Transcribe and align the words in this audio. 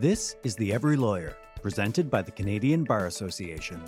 This 0.00 0.36
is 0.44 0.54
The 0.54 0.72
Every 0.72 0.96
Lawyer, 0.96 1.36
presented 1.60 2.08
by 2.08 2.22
the 2.22 2.30
Canadian 2.30 2.84
Bar 2.84 3.06
Association. 3.06 3.82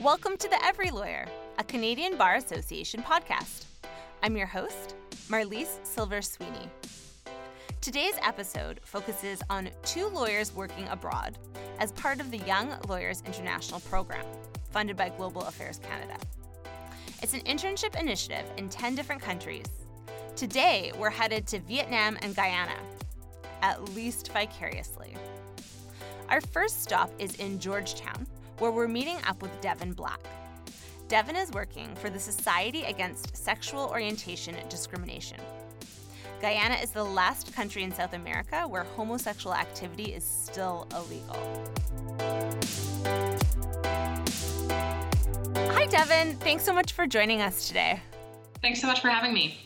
Welcome 0.00 0.38
to 0.38 0.48
The 0.48 0.58
Every 0.64 0.90
Lawyer, 0.90 1.26
a 1.58 1.64
Canadian 1.64 2.16
Bar 2.16 2.36
Association 2.36 3.02
podcast. 3.02 3.66
I'm 4.22 4.34
your 4.34 4.46
host, 4.46 4.94
Marlise 5.28 5.84
Silver 5.84 6.22
Sweeney. 6.22 6.70
Today's 7.82 8.16
episode 8.22 8.80
focuses 8.82 9.42
on 9.50 9.68
two 9.84 10.08
lawyers 10.08 10.54
working 10.54 10.88
abroad 10.88 11.36
as 11.80 11.92
part 11.92 12.18
of 12.18 12.30
the 12.30 12.38
Young 12.38 12.74
Lawyers 12.88 13.22
International 13.26 13.80
Program, 13.80 14.24
funded 14.70 14.96
by 14.96 15.10
Global 15.10 15.42
Affairs 15.42 15.78
Canada. 15.80 16.16
It's 17.22 17.34
an 17.34 17.40
internship 17.40 18.00
initiative 18.00 18.46
in 18.56 18.70
10 18.70 18.94
different 18.94 19.20
countries. 19.20 19.66
Today, 20.36 20.92
we're 20.98 21.08
headed 21.08 21.46
to 21.46 21.60
Vietnam 21.60 22.18
and 22.20 22.36
Guyana, 22.36 22.76
at 23.62 23.82
least 23.94 24.30
vicariously. 24.32 25.16
Our 26.28 26.42
first 26.42 26.82
stop 26.82 27.10
is 27.18 27.36
in 27.36 27.58
Georgetown, 27.58 28.26
where 28.58 28.70
we're 28.70 28.86
meeting 28.86 29.16
up 29.26 29.40
with 29.40 29.58
Devon 29.62 29.94
Black. 29.94 30.20
Devon 31.08 31.36
is 31.36 31.50
working 31.52 31.94
for 31.94 32.10
the 32.10 32.18
Society 32.20 32.82
Against 32.82 33.34
Sexual 33.34 33.84
Orientation 33.84 34.54
Discrimination. 34.68 35.38
Guyana 36.42 36.74
is 36.82 36.90
the 36.90 37.02
last 37.02 37.54
country 37.54 37.82
in 37.82 37.90
South 37.90 38.12
America 38.12 38.68
where 38.68 38.84
homosexual 38.84 39.54
activity 39.54 40.12
is 40.12 40.22
still 40.22 40.86
illegal. 40.92 41.64
Hi, 45.72 45.86
Devon. 45.86 46.34
Thanks 46.40 46.62
so 46.62 46.74
much 46.74 46.92
for 46.92 47.06
joining 47.06 47.40
us 47.40 47.68
today. 47.68 48.02
Thanks 48.60 48.82
so 48.82 48.86
much 48.86 49.00
for 49.00 49.08
having 49.08 49.32
me. 49.32 49.65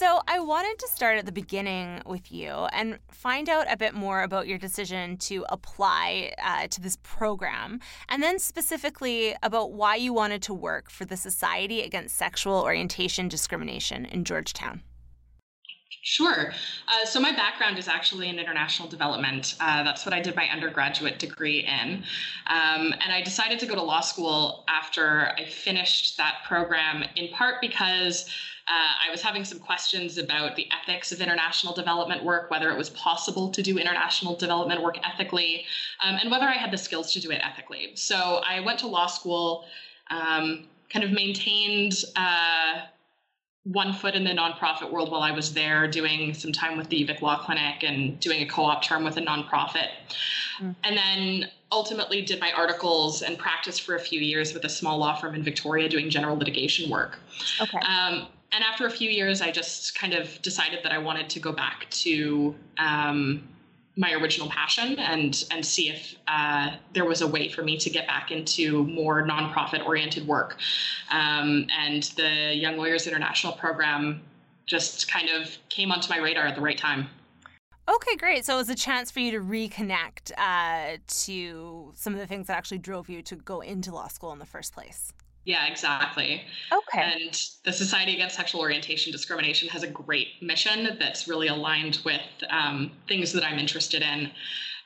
So, 0.00 0.22
I 0.26 0.40
wanted 0.40 0.78
to 0.78 0.88
start 0.88 1.18
at 1.18 1.26
the 1.26 1.30
beginning 1.30 2.00
with 2.06 2.32
you 2.32 2.48
and 2.48 2.98
find 3.10 3.50
out 3.50 3.70
a 3.70 3.76
bit 3.76 3.92
more 3.92 4.22
about 4.22 4.48
your 4.48 4.56
decision 4.56 5.18
to 5.18 5.44
apply 5.50 6.32
uh, 6.42 6.68
to 6.68 6.80
this 6.80 6.96
program, 7.02 7.80
and 8.08 8.22
then 8.22 8.38
specifically 8.38 9.36
about 9.42 9.72
why 9.72 9.96
you 9.96 10.14
wanted 10.14 10.40
to 10.44 10.54
work 10.54 10.90
for 10.90 11.04
the 11.04 11.18
Society 11.18 11.82
Against 11.82 12.16
Sexual 12.16 12.62
Orientation 12.62 13.28
Discrimination 13.28 14.06
in 14.06 14.24
Georgetown. 14.24 14.80
Sure. 16.02 16.50
Uh, 16.88 17.04
so 17.04 17.20
my 17.20 17.32
background 17.32 17.78
is 17.78 17.86
actually 17.86 18.30
in 18.30 18.38
international 18.38 18.88
development. 18.88 19.54
Uh, 19.60 19.82
that's 19.82 20.06
what 20.06 20.14
I 20.14 20.20
did 20.20 20.34
my 20.34 20.46
undergraduate 20.46 21.18
degree 21.18 21.58
in. 21.66 22.04
Um, 22.46 22.94
and 23.04 23.12
I 23.12 23.20
decided 23.22 23.58
to 23.58 23.66
go 23.66 23.74
to 23.74 23.82
law 23.82 24.00
school 24.00 24.64
after 24.66 25.32
I 25.36 25.44
finished 25.44 26.16
that 26.16 26.36
program, 26.48 27.04
in 27.16 27.28
part 27.34 27.56
because 27.60 28.30
uh, 28.70 29.08
I 29.08 29.10
was 29.10 29.20
having 29.20 29.44
some 29.44 29.58
questions 29.58 30.16
about 30.16 30.54
the 30.54 30.68
ethics 30.70 31.10
of 31.10 31.20
international 31.20 31.74
development 31.74 32.22
work, 32.22 32.50
whether 32.52 32.70
it 32.70 32.78
was 32.78 32.90
possible 32.90 33.50
to 33.50 33.62
do 33.62 33.78
international 33.78 34.36
development 34.36 34.80
work 34.80 34.96
ethically, 35.04 35.64
um, 36.04 36.18
and 36.20 36.30
whether 36.30 36.46
I 36.46 36.54
had 36.54 36.70
the 36.70 36.78
skills 36.78 37.12
to 37.14 37.20
do 37.20 37.32
it 37.32 37.40
ethically. 37.44 37.90
So 37.96 38.40
I 38.46 38.60
went 38.60 38.78
to 38.80 38.86
law 38.86 39.06
school, 39.06 39.64
um, 40.10 40.68
kind 40.88 41.04
of 41.04 41.10
maintained 41.10 41.94
uh, 42.14 42.82
one 43.64 43.92
foot 43.92 44.14
in 44.14 44.22
the 44.22 44.30
nonprofit 44.30 44.90
world 44.90 45.10
while 45.10 45.22
I 45.22 45.32
was 45.32 45.52
there, 45.52 45.88
doing 45.88 46.32
some 46.32 46.52
time 46.52 46.78
with 46.78 46.88
the 46.88 47.04
UVic 47.04 47.22
Law 47.22 47.42
Clinic 47.44 47.82
and 47.82 48.20
doing 48.20 48.40
a 48.40 48.46
co-op 48.46 48.84
term 48.84 49.02
with 49.02 49.16
a 49.16 49.20
nonprofit. 49.20 49.88
Mm. 50.60 50.76
And 50.84 50.96
then 50.96 51.50
ultimately 51.72 52.22
did 52.22 52.38
my 52.38 52.52
articles 52.52 53.22
and 53.22 53.36
practiced 53.36 53.82
for 53.82 53.96
a 53.96 54.00
few 54.00 54.20
years 54.20 54.54
with 54.54 54.64
a 54.64 54.68
small 54.68 54.98
law 54.98 55.16
firm 55.16 55.34
in 55.34 55.42
Victoria 55.42 55.88
doing 55.88 56.08
general 56.08 56.36
litigation 56.36 56.88
work. 56.88 57.18
Okay. 57.60 57.78
Um, 57.78 58.28
and 58.52 58.64
after 58.64 58.86
a 58.86 58.90
few 58.90 59.10
years, 59.10 59.40
I 59.40 59.50
just 59.50 59.98
kind 59.98 60.14
of 60.14 60.40
decided 60.42 60.80
that 60.82 60.92
I 60.92 60.98
wanted 60.98 61.30
to 61.30 61.40
go 61.40 61.52
back 61.52 61.88
to 61.90 62.54
um, 62.78 63.48
my 63.96 64.12
original 64.12 64.48
passion 64.48 64.98
and 64.98 65.44
and 65.50 65.64
see 65.64 65.90
if 65.90 66.16
uh, 66.26 66.76
there 66.94 67.04
was 67.04 67.20
a 67.20 67.26
way 67.26 67.48
for 67.48 67.62
me 67.62 67.76
to 67.76 67.90
get 67.90 68.06
back 68.06 68.30
into 68.30 68.84
more 68.84 69.26
nonprofit 69.26 69.84
oriented 69.86 70.26
work. 70.26 70.58
Um, 71.10 71.66
and 71.78 72.04
the 72.16 72.54
Young 72.54 72.76
Lawyers 72.76 73.06
International 73.06 73.52
program 73.52 74.22
just 74.66 75.10
kind 75.10 75.28
of 75.28 75.56
came 75.68 75.92
onto 75.92 76.08
my 76.08 76.18
radar 76.18 76.46
at 76.46 76.54
the 76.54 76.60
right 76.60 76.78
time. 76.78 77.08
Okay, 77.88 78.14
great. 78.16 78.44
So 78.44 78.54
it 78.54 78.58
was 78.58 78.70
a 78.70 78.74
chance 78.74 79.10
for 79.10 79.18
you 79.18 79.32
to 79.32 79.40
reconnect 79.40 80.30
uh, 80.38 80.98
to 81.24 81.92
some 81.96 82.12
of 82.12 82.20
the 82.20 82.26
things 82.26 82.46
that 82.46 82.56
actually 82.56 82.78
drove 82.78 83.08
you 83.08 83.20
to 83.22 83.36
go 83.36 83.60
into 83.60 83.92
law 83.92 84.06
school 84.06 84.32
in 84.32 84.38
the 84.38 84.46
first 84.46 84.72
place. 84.72 85.12
Yeah, 85.50 85.66
exactly. 85.66 86.42
Okay. 86.72 87.02
And 87.02 87.36
the 87.64 87.72
Society 87.72 88.14
Against 88.14 88.36
Sexual 88.36 88.60
Orientation 88.60 89.10
Discrimination 89.10 89.68
has 89.70 89.82
a 89.82 89.88
great 89.88 90.28
mission 90.40 90.96
that's 91.00 91.26
really 91.26 91.48
aligned 91.48 91.98
with 92.04 92.20
um, 92.50 92.92
things 93.08 93.32
that 93.32 93.44
I'm 93.44 93.58
interested 93.58 94.00
in 94.00 94.30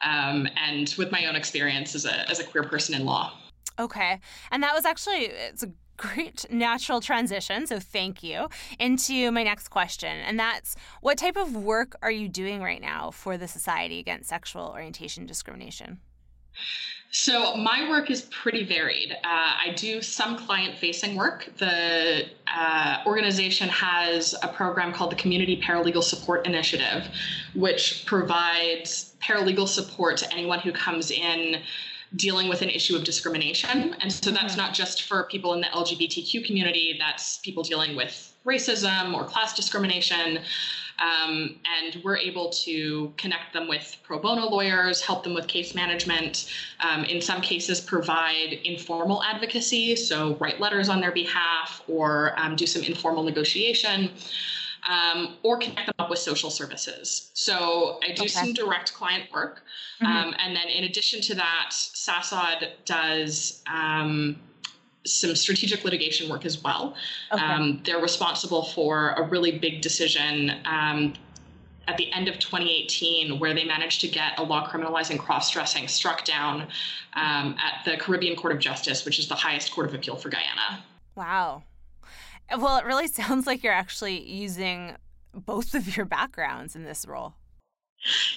um, 0.02 0.48
and 0.56 0.94
with 0.96 1.12
my 1.12 1.26
own 1.26 1.36
experience 1.36 1.94
as 1.94 2.06
a, 2.06 2.30
as 2.30 2.40
a 2.40 2.44
queer 2.44 2.64
person 2.64 2.94
in 2.94 3.04
law. 3.04 3.34
Okay. 3.78 4.18
And 4.50 4.62
that 4.62 4.72
was 4.72 4.86
actually, 4.86 5.26
it's 5.26 5.62
a 5.62 5.70
great 5.98 6.46
natural 6.50 7.02
transition. 7.02 7.66
So 7.66 7.78
thank 7.78 8.22
you. 8.22 8.48
Into 8.78 9.30
my 9.32 9.42
next 9.42 9.68
question. 9.68 10.16
And 10.16 10.40
that's 10.40 10.76
what 11.02 11.18
type 11.18 11.36
of 11.36 11.54
work 11.54 11.94
are 12.00 12.10
you 12.10 12.26
doing 12.26 12.62
right 12.62 12.80
now 12.80 13.10
for 13.10 13.36
the 13.36 13.48
Society 13.48 13.98
Against 13.98 14.30
Sexual 14.30 14.68
Orientation 14.68 15.26
Discrimination? 15.26 16.00
So 17.10 17.54
my 17.54 17.88
work 17.88 18.10
is 18.10 18.22
pretty 18.22 18.64
varied. 18.64 19.12
Uh, 19.12 19.18
I 19.22 19.72
do 19.76 20.02
some 20.02 20.36
client-facing 20.36 21.14
work. 21.14 21.48
The 21.58 22.24
uh, 22.52 23.04
organization 23.06 23.68
has 23.68 24.34
a 24.42 24.48
program 24.48 24.92
called 24.92 25.12
the 25.12 25.16
Community 25.16 25.62
Paralegal 25.62 26.02
Support 26.02 26.44
Initiative, 26.44 27.06
which 27.54 28.04
provides 28.04 29.14
paralegal 29.22 29.68
support 29.68 30.16
to 30.18 30.32
anyone 30.32 30.58
who 30.58 30.72
comes 30.72 31.12
in 31.12 31.62
dealing 32.16 32.48
with 32.48 32.62
an 32.62 32.68
issue 32.68 32.96
of 32.96 33.04
discrimination. 33.04 33.94
And 34.00 34.12
so 34.12 34.32
that's 34.32 34.54
mm-hmm. 34.54 34.62
not 34.62 34.74
just 34.74 35.04
for 35.04 35.22
people 35.24 35.54
in 35.54 35.60
the 35.60 35.68
LGBTQ 35.68 36.44
community, 36.44 36.96
that's 36.98 37.38
people 37.38 37.62
dealing 37.62 37.94
with 37.94 38.34
racism 38.44 39.14
or 39.14 39.24
class 39.24 39.54
discrimination. 39.54 40.40
Um, 40.98 41.56
and 41.78 42.00
we're 42.04 42.16
able 42.16 42.50
to 42.50 43.12
connect 43.16 43.52
them 43.52 43.68
with 43.68 43.96
pro 44.02 44.18
bono 44.18 44.48
lawyers, 44.48 45.00
help 45.00 45.24
them 45.24 45.34
with 45.34 45.46
case 45.46 45.74
management, 45.74 46.52
um, 46.80 47.04
in 47.04 47.20
some 47.20 47.40
cases, 47.40 47.80
provide 47.80 48.52
informal 48.64 49.22
advocacy, 49.22 49.96
so 49.96 50.36
write 50.36 50.60
letters 50.60 50.88
on 50.88 51.00
their 51.00 51.12
behalf 51.12 51.82
or 51.88 52.38
um, 52.38 52.56
do 52.56 52.66
some 52.66 52.82
informal 52.82 53.22
negotiation. 53.22 54.10
Um, 54.86 55.36
or 55.42 55.56
connect 55.56 55.86
them 55.86 55.94
up 55.98 56.10
with 56.10 56.18
social 56.18 56.50
services. 56.50 57.30
So 57.32 58.00
I 58.06 58.12
do 58.12 58.24
okay. 58.24 58.28
some 58.28 58.52
direct 58.52 58.92
client 58.92 59.32
work. 59.32 59.62
Mm-hmm. 60.02 60.06
Um, 60.06 60.34
and 60.38 60.54
then 60.54 60.68
in 60.68 60.84
addition 60.84 61.22
to 61.22 61.34
that, 61.36 61.70
SASOD 61.70 62.68
does 62.84 63.62
um, 63.66 64.36
some 65.06 65.34
strategic 65.34 65.84
litigation 65.84 66.28
work 66.28 66.44
as 66.44 66.62
well. 66.62 66.94
Okay. 67.32 67.42
Um, 67.42 67.80
they're 67.84 68.00
responsible 68.00 68.64
for 68.64 69.10
a 69.10 69.22
really 69.22 69.58
big 69.58 69.80
decision 69.80 70.52
um, 70.64 71.14
at 71.86 71.96
the 71.96 72.10
end 72.12 72.28
of 72.28 72.38
2018 72.38 73.38
where 73.38 73.54
they 73.54 73.64
managed 73.64 74.00
to 74.00 74.08
get 74.08 74.38
a 74.38 74.42
law 74.42 74.66
criminalizing 74.66 75.18
cross 75.18 75.50
dressing 75.50 75.88
struck 75.88 76.24
down 76.24 76.62
um, 77.14 77.56
at 77.58 77.84
the 77.84 77.96
Caribbean 77.96 78.36
Court 78.36 78.54
of 78.54 78.58
Justice, 78.58 79.04
which 79.04 79.18
is 79.18 79.28
the 79.28 79.34
highest 79.34 79.72
court 79.72 79.86
of 79.86 79.94
appeal 79.94 80.16
for 80.16 80.30
Guyana. 80.30 80.82
Wow. 81.14 81.62
Well, 82.56 82.78
it 82.78 82.84
really 82.84 83.08
sounds 83.08 83.46
like 83.46 83.62
you're 83.62 83.72
actually 83.72 84.20
using 84.28 84.96
both 85.34 85.74
of 85.74 85.96
your 85.96 86.06
backgrounds 86.06 86.76
in 86.76 86.84
this 86.84 87.06
role. 87.06 87.34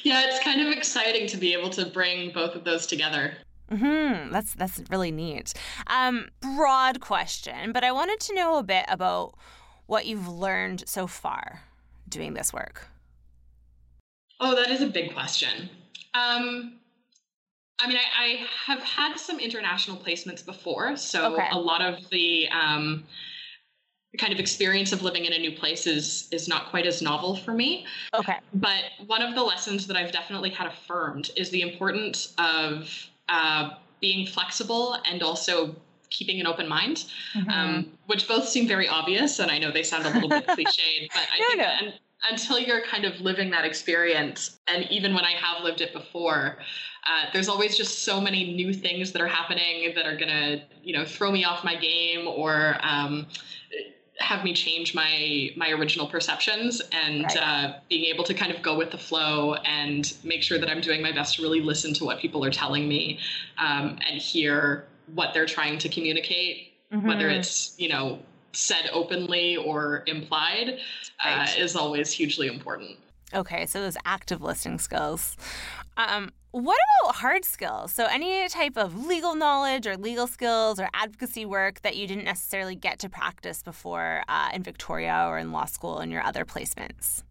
Yeah, 0.03 0.23
it's 0.25 0.39
kind 0.43 0.61
of 0.61 0.71
exciting 0.71 1.27
to 1.27 1.37
be 1.37 1.53
able 1.53 1.69
to 1.71 1.85
bring 1.85 2.31
both 2.31 2.55
of 2.55 2.63
those 2.63 2.87
together. 2.87 3.33
Hmm, 3.69 4.31
that's 4.31 4.53
that's 4.53 4.81
really 4.89 5.11
neat. 5.11 5.53
Um, 5.87 6.29
broad 6.39 7.01
question, 7.01 7.71
but 7.73 7.83
I 7.83 7.91
wanted 7.91 8.19
to 8.21 8.35
know 8.35 8.57
a 8.57 8.63
bit 8.63 8.85
about 8.87 9.33
what 9.87 10.05
you've 10.05 10.27
learned 10.27 10.83
so 10.87 11.07
far 11.07 11.63
doing 12.07 12.33
this 12.33 12.53
work. 12.53 12.87
Oh, 14.39 14.55
that 14.55 14.69
is 14.69 14.81
a 14.81 14.87
big 14.87 15.13
question. 15.13 15.69
Um, 16.13 16.79
I 17.79 17.87
mean, 17.87 17.97
I, 17.97 18.23
I, 18.23 18.45
have 18.65 18.81
had 18.83 19.17
some 19.17 19.39
international 19.39 19.97
placements 19.97 20.45
before, 20.45 20.95
so 20.95 21.33
okay. 21.33 21.47
a 21.51 21.59
lot 21.59 21.81
of 21.81 22.09
the 22.09 22.47
um, 22.49 23.03
kind 24.17 24.33
of 24.33 24.39
experience 24.39 24.91
of 24.91 25.03
living 25.03 25.25
in 25.25 25.33
a 25.33 25.37
new 25.37 25.51
place 25.51 25.85
is 25.85 26.27
is 26.31 26.47
not 26.47 26.69
quite 26.69 26.85
as 26.85 27.01
novel 27.01 27.35
for 27.35 27.53
me. 27.53 27.85
Okay. 28.13 28.37
But 28.53 28.83
one 29.05 29.21
of 29.21 29.35
the 29.35 29.43
lessons 29.43 29.85
that 29.87 29.97
I've 29.97 30.11
definitely 30.11 30.49
had 30.49 30.67
affirmed 30.67 31.31
is 31.35 31.49
the 31.49 31.61
importance 31.61 32.33
of 32.37 32.89
uh, 33.29 33.71
being 34.01 34.27
flexible 34.27 34.97
and 35.09 35.23
also 35.23 35.75
keeping 36.09 36.39
an 36.39 36.47
open 36.47 36.67
mind, 36.67 37.05
mm-hmm. 37.35 37.49
um, 37.49 37.91
which 38.05 38.27
both 38.27 38.47
seem 38.47 38.67
very 38.67 38.87
obvious, 38.87 39.39
and 39.39 39.51
I 39.51 39.57
know 39.57 39.71
they 39.71 39.83
sound 39.83 40.05
a 40.05 40.09
little 40.11 40.29
bit 40.29 40.47
cliched, 40.47 41.09
but 41.13 41.21
I 41.33 41.45
think 41.47 41.57
yeah. 41.57 41.91
until 42.31 42.59
you're 42.59 42.81
kind 42.81 43.05
of 43.05 43.19
living 43.19 43.49
that 43.51 43.65
experience, 43.65 44.59
and 44.67 44.85
even 44.89 45.13
when 45.13 45.25
I 45.25 45.31
have 45.31 45.63
lived 45.63 45.81
it 45.81 45.93
before, 45.93 46.57
uh, 47.05 47.25
there's 47.33 47.47
always 47.47 47.77
just 47.77 48.03
so 48.03 48.19
many 48.19 48.53
new 48.53 48.73
things 48.73 49.11
that 49.13 49.21
are 49.21 49.27
happening 49.27 49.93
that 49.95 50.05
are 50.05 50.17
gonna, 50.17 50.63
you 50.83 50.93
know, 50.93 51.05
throw 51.05 51.31
me 51.31 51.43
off 51.43 51.63
my 51.63 51.75
game 51.75 52.27
or 52.27 52.77
um, 52.81 53.27
have 54.19 54.43
me 54.43 54.53
change 54.53 54.95
my 54.95 55.51
my 55.55 55.69
original 55.69 56.07
perceptions 56.07 56.81
and 56.91 57.23
right. 57.23 57.37
uh, 57.37 57.73
being 57.89 58.05
able 58.05 58.23
to 58.23 58.33
kind 58.33 58.51
of 58.51 58.61
go 58.61 58.77
with 58.77 58.91
the 58.91 58.97
flow 58.97 59.53
and 59.65 60.15
make 60.23 60.41
sure 60.41 60.57
that 60.57 60.69
I'm 60.69 60.81
doing 60.81 61.01
my 61.01 61.11
best 61.11 61.35
to 61.35 61.41
really 61.41 61.61
listen 61.61 61.93
to 61.95 62.05
what 62.05 62.19
people 62.19 62.43
are 62.43 62.51
telling 62.51 62.87
me 62.87 63.19
um, 63.57 63.99
and 64.09 64.19
hear 64.19 64.87
what 65.13 65.33
they're 65.33 65.45
trying 65.45 65.77
to 65.79 65.89
communicate, 65.89 66.73
mm-hmm. 66.91 67.07
whether 67.07 67.29
it's 67.29 67.75
you 67.77 67.89
know 67.89 68.19
said 68.53 68.89
openly 68.91 69.57
or 69.57 70.03
implied, 70.07 70.79
uh, 71.23 71.29
right. 71.29 71.57
uh, 71.57 71.63
is 71.63 71.75
always 71.75 72.11
hugely 72.11 72.47
important. 72.47 72.97
Okay, 73.33 73.65
so 73.65 73.81
those 73.81 73.97
active 74.05 74.41
listening 74.41 74.79
skills. 74.79 75.35
Um, 75.97 76.31
what 76.51 76.77
about 77.01 77.15
hard 77.15 77.43
skills? 77.43 77.91
So, 77.91 78.05
any 78.05 78.47
type 78.49 78.77
of 78.77 79.07
legal 79.07 79.35
knowledge 79.35 79.87
or 79.87 79.97
legal 79.97 80.27
skills 80.27 80.79
or 80.79 80.89
advocacy 80.93 81.45
work 81.45 81.81
that 81.81 81.97
you 81.97 82.07
didn't 82.07 82.23
necessarily 82.23 82.75
get 82.75 82.99
to 82.99 83.09
practice 83.09 83.63
before 83.63 84.23
uh, 84.29 84.49
in 84.53 84.63
Victoria 84.63 85.25
or 85.27 85.39
in 85.39 85.51
law 85.51 85.65
school 85.65 85.99
and 85.99 86.11
your 86.11 86.23
other 86.23 86.45
placements? 86.45 87.23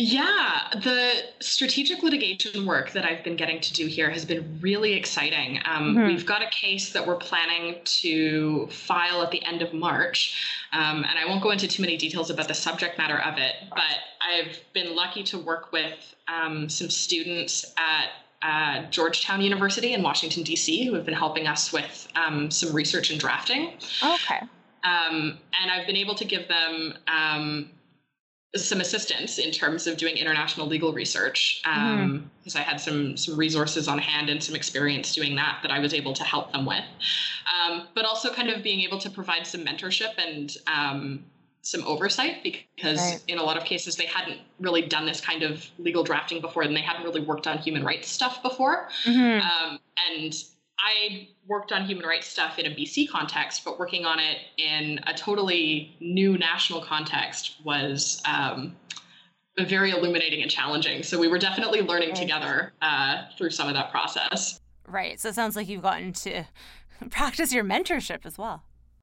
Yeah, 0.00 0.60
the 0.74 1.24
strategic 1.40 2.04
litigation 2.04 2.64
work 2.64 2.92
that 2.92 3.04
I've 3.04 3.24
been 3.24 3.34
getting 3.34 3.60
to 3.60 3.72
do 3.72 3.88
here 3.88 4.08
has 4.10 4.24
been 4.24 4.60
really 4.60 4.92
exciting. 4.92 5.58
Um, 5.64 5.96
mm-hmm. 5.96 6.06
We've 6.06 6.24
got 6.24 6.40
a 6.40 6.48
case 6.50 6.92
that 6.92 7.04
we're 7.04 7.16
planning 7.16 7.80
to 7.84 8.68
file 8.68 9.22
at 9.22 9.32
the 9.32 9.44
end 9.44 9.60
of 9.60 9.74
March, 9.74 10.68
um, 10.72 10.98
and 10.98 11.18
I 11.18 11.26
won't 11.26 11.42
go 11.42 11.50
into 11.50 11.66
too 11.66 11.82
many 11.82 11.96
details 11.96 12.30
about 12.30 12.46
the 12.46 12.54
subject 12.54 12.96
matter 12.96 13.18
of 13.18 13.38
it, 13.38 13.54
but 13.70 13.96
I've 14.20 14.60
been 14.72 14.94
lucky 14.94 15.24
to 15.24 15.38
work 15.40 15.72
with 15.72 16.14
um, 16.28 16.68
some 16.68 16.90
students 16.90 17.74
at 17.76 18.10
uh, 18.40 18.88
Georgetown 18.90 19.40
University 19.40 19.94
in 19.94 20.02
Washington, 20.04 20.44
D.C., 20.44 20.86
who 20.86 20.94
have 20.94 21.06
been 21.06 21.14
helping 21.14 21.48
us 21.48 21.72
with 21.72 22.06
um, 22.14 22.52
some 22.52 22.72
research 22.72 23.10
and 23.10 23.18
drafting. 23.18 23.72
Okay. 24.00 24.42
Um, 24.84 25.38
and 25.60 25.72
I've 25.72 25.88
been 25.88 25.96
able 25.96 26.14
to 26.14 26.24
give 26.24 26.46
them 26.46 26.94
um, 27.08 27.70
some 28.66 28.80
assistance 28.80 29.38
in 29.38 29.50
terms 29.50 29.86
of 29.86 29.96
doing 29.96 30.16
international 30.16 30.66
legal 30.66 30.92
research 30.92 31.60
because 31.62 31.78
um, 31.78 32.30
mm-hmm. 32.46 32.58
I 32.58 32.62
had 32.62 32.80
some 32.80 33.16
some 33.16 33.36
resources 33.36 33.88
on 33.88 33.98
hand 33.98 34.30
and 34.30 34.42
some 34.42 34.54
experience 34.54 35.14
doing 35.14 35.36
that 35.36 35.58
that 35.62 35.70
I 35.70 35.78
was 35.78 35.94
able 35.94 36.12
to 36.14 36.24
help 36.24 36.52
them 36.52 36.64
with, 36.64 36.84
um, 37.52 37.88
but 37.94 38.04
also 38.04 38.32
kind 38.32 38.50
of 38.50 38.62
being 38.62 38.80
able 38.80 38.98
to 38.98 39.10
provide 39.10 39.46
some 39.46 39.64
mentorship 39.64 40.14
and 40.18 40.56
um, 40.66 41.24
some 41.62 41.84
oversight 41.84 42.42
because 42.42 42.98
right. 42.98 43.22
in 43.28 43.38
a 43.38 43.42
lot 43.42 43.56
of 43.56 43.64
cases 43.64 43.96
they 43.96 44.06
hadn't 44.06 44.40
really 44.58 44.82
done 44.82 45.04
this 45.04 45.20
kind 45.20 45.42
of 45.42 45.68
legal 45.78 46.02
drafting 46.02 46.40
before 46.40 46.62
and 46.62 46.74
they 46.74 46.80
hadn't 46.80 47.04
really 47.04 47.20
worked 47.20 47.46
on 47.46 47.58
human 47.58 47.84
rights 47.84 48.08
stuff 48.08 48.42
before, 48.42 48.88
mm-hmm. 49.04 49.40
Um, 49.40 49.78
and 50.10 50.34
I 50.88 51.28
worked 51.46 51.70
on 51.70 51.84
human 51.84 52.06
rights 52.06 52.26
stuff 52.26 52.58
in 52.58 52.66
a 52.66 52.70
BC 52.70 53.10
context, 53.10 53.62
but 53.64 53.78
working 53.78 54.06
on 54.06 54.18
it 54.18 54.38
in 54.56 55.00
a 55.06 55.12
totally 55.12 55.94
new 56.00 56.38
national 56.38 56.80
context 56.80 57.56
was 57.62 58.22
um, 58.24 58.74
very 59.58 59.90
illuminating 59.90 60.40
and 60.40 60.50
challenging. 60.50 61.02
So 61.02 61.18
we 61.18 61.28
were 61.28 61.38
definitely 61.38 61.82
learning 61.82 62.10
right. 62.10 62.18
together 62.18 62.72
uh, 62.80 63.24
through 63.36 63.50
some 63.50 63.68
of 63.68 63.74
that 63.74 63.90
process. 63.90 64.60
Right. 64.86 65.20
So 65.20 65.28
it 65.28 65.34
sounds 65.34 65.56
like 65.56 65.68
you've 65.68 65.82
gotten 65.82 66.12
to 66.14 66.44
practice 67.10 67.52
your 67.52 67.64
mentorship 67.64 68.24
as 68.24 68.38
well. 68.38 68.62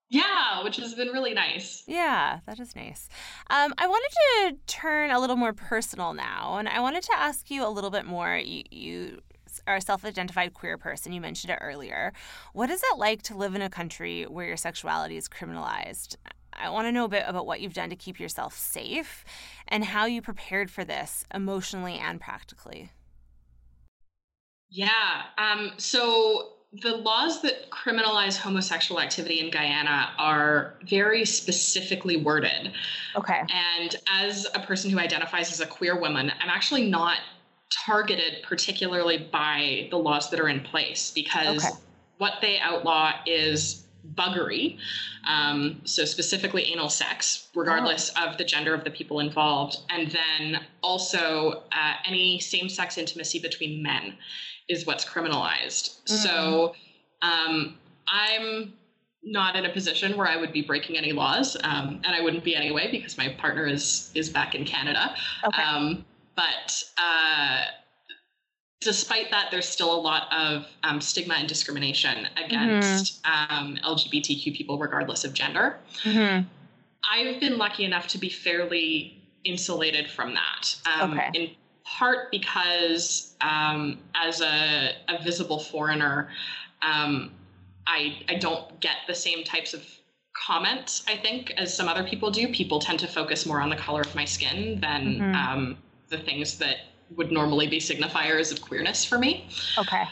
Yeah, 0.10 0.64
which 0.64 0.78
has 0.78 0.94
been 0.94 1.10
really 1.10 1.34
nice. 1.34 1.84
Yeah, 1.88 2.40
that 2.46 2.60
is 2.60 2.76
nice. 2.76 3.10
Um, 3.50 3.74
I 3.78 3.88
wanted 3.88 4.10
to 4.12 4.58
turn 4.68 5.10
a 5.10 5.20
little 5.20 5.36
more 5.36 5.52
personal 5.52 6.14
now, 6.14 6.58
and 6.58 6.70
I 6.70 6.80
wanted 6.80 7.04
to 7.04 7.14
ask 7.16 7.50
you 7.50 7.66
a 7.66 7.70
little 7.70 7.90
bit 7.90 8.06
more. 8.06 8.38
You, 8.38 8.64
you 8.70 9.22
are 9.68 9.76
a 9.76 9.82
self 9.82 10.06
identified 10.06 10.54
queer 10.54 10.78
person. 10.78 11.14
You 11.14 11.22
mentioned 11.22 11.52
it 11.52 11.60
earlier. 11.62 12.14
What 12.54 12.70
is 12.70 12.82
it 12.84 12.98
like 12.98 13.22
to 13.24 13.36
live 13.38 13.56
in 13.56 13.62
a 13.62 13.70
country 13.70 14.24
where 14.24 14.46
your 14.46 14.58
sexuality 14.58 15.18
is 15.18 15.28
criminalized? 15.28 16.16
I 16.54 16.70
want 16.70 16.88
to 16.88 16.92
know 16.92 17.06
a 17.06 17.10
bit 17.10 17.24
about 17.28 17.46
what 17.46 17.60
you've 17.60 17.74
done 17.74 17.90
to 17.90 17.96
keep 17.96 18.20
yourself 18.20 18.58
safe 18.58 19.26
and 19.68 19.84
how 19.84 20.06
you 20.06 20.22
prepared 20.22 20.72
for 20.72 20.86
this 20.86 21.26
emotionally 21.34 21.96
and 21.96 22.20
practically. 22.20 22.92
Yeah. 24.70 25.24
Um, 25.38 25.74
so 25.78 26.54
the 26.82 26.98
laws 26.98 27.42
that 27.42 27.70
criminalize 27.70 28.38
homosexual 28.38 29.00
activity 29.00 29.40
in 29.40 29.50
Guyana 29.50 30.12
are 30.18 30.76
very 30.88 31.26
specifically 31.26 32.18
worded. 32.18 32.74
Okay. 33.16 33.42
And 33.50 33.96
as 34.10 34.48
a 34.54 34.60
person 34.60 34.92
who 34.92 35.00
identifies 35.00 35.52
as 35.52 35.62
a 35.62 35.66
queer 35.66 36.00
woman, 36.00 36.32
I'm 36.42 36.50
actually 36.50 36.90
not 36.90 37.18
targeted 37.86 38.44
particularly 38.44 39.28
by 39.32 39.88
the 39.92 39.98
laws 39.98 40.30
that 40.30 40.40
are 40.40 40.50
in 40.50 40.62
place 40.62 41.12
because 41.12 41.66
okay. 41.66 41.76
what 42.18 42.36
they 42.42 42.60
outlaw 42.60 43.12
is 43.26 43.86
buggery, 44.14 44.78
um, 45.28 45.82
so 45.84 46.06
specifically 46.06 46.72
anal 46.72 46.90
sex, 46.90 47.48
regardless 47.56 48.12
oh. 48.18 48.28
of 48.28 48.38
the 48.38 48.44
gender 48.44 48.74
of 48.74 48.84
the 48.84 48.92
people 48.92 49.20
involved, 49.20 49.80
and 49.90 50.12
then 50.12 50.62
also 50.82 51.64
uh, 51.72 51.94
any 52.06 52.40
same 52.40 52.70
sex 52.70 52.98
intimacy 52.98 53.40
between 53.40 53.82
men 53.82 54.16
is 54.70 54.86
what's 54.86 55.06
criminalized. 55.06 56.04
Mm-hmm. 56.04 56.16
So 56.16 56.76
um, 57.22 57.78
I'm 58.08 58.74
not 59.24 59.56
in 59.56 59.66
a 59.66 59.74
position 59.74 60.16
where 60.18 60.28
I 60.28 60.38
would 60.38 60.54
be 60.54 60.62
breaking 60.62 60.98
any 60.98 61.12
laws, 61.12 61.58
um, 61.64 62.02
and 62.04 62.16
I 62.16 62.22
wouldn't 62.22 62.44
be 62.44 62.56
anyway 62.56 62.90
because 62.92 63.18
my 63.18 63.30
partner 63.30 63.66
is 63.66 64.12
is 64.14 64.30
back 64.30 64.54
in 64.54 64.66
Canada. 64.66 65.16
Okay. 65.46 65.62
But 66.36 66.84
uh, 66.98 67.66
despite 68.82 69.32
that, 69.32 69.48
there's 69.52 69.68
still 69.68 69.94
a 69.94 70.00
lot 70.00 70.32
of 70.32 70.68
um, 70.84 71.02
stigma 71.02 71.36
and 71.36 71.48
discrimination 71.48 72.28
against 72.44 73.24
mm-hmm. 73.24 73.54
um, 73.54 73.78
LGBTQ 73.84 74.56
people, 74.56 74.78
regardless 74.78 75.24
of 75.26 75.34
gender. 75.34 75.78
Mm-hmm. 76.04 76.48
I've 77.12 77.40
been 77.40 77.58
lucky 77.58 77.86
enough 77.86 78.08
to 78.10 78.18
be 78.18 78.30
fairly 78.30 79.22
insulated 79.44 80.10
from 80.10 80.34
that. 80.34 80.76
Um, 80.86 81.14
okay. 81.14 81.30
In 81.34 81.50
part 81.86 82.32
because, 82.32 83.36
um, 83.42 84.00
as 84.16 84.42
a, 84.42 84.94
a, 85.08 85.24
visible 85.24 85.60
foreigner, 85.60 86.30
um, 86.82 87.32
I, 87.88 88.18
I 88.28 88.36
don't 88.36 88.80
get 88.80 88.96
the 89.08 89.14
same 89.14 89.44
types 89.44 89.74
of 89.74 89.86
comments, 90.46 91.04
I 91.08 91.16
think, 91.16 91.54
as 91.58 91.76
some 91.76 91.88
other 91.88 92.04
people 92.04 92.32
do. 92.32 92.48
People 92.48 92.80
tend 92.80 93.00
to 93.00 93.08
focus 93.08 93.46
more 93.46 93.62
on 93.62 93.70
the 93.70 93.76
color 93.76 94.02
of 94.02 94.14
my 94.16 94.26
skin 94.26 94.80
than 94.82 95.20
mm-hmm. 95.20 95.36
um, 95.36 95.78
the 96.10 96.18
things 96.18 96.58
that 96.58 96.78
would 97.16 97.32
normally 97.32 97.68
be 97.68 97.80
signifiers 97.80 98.52
of 98.52 98.62
queerness 98.62 99.06
for 99.06 99.18
me. 99.18 99.48
Okay. 99.78 100.04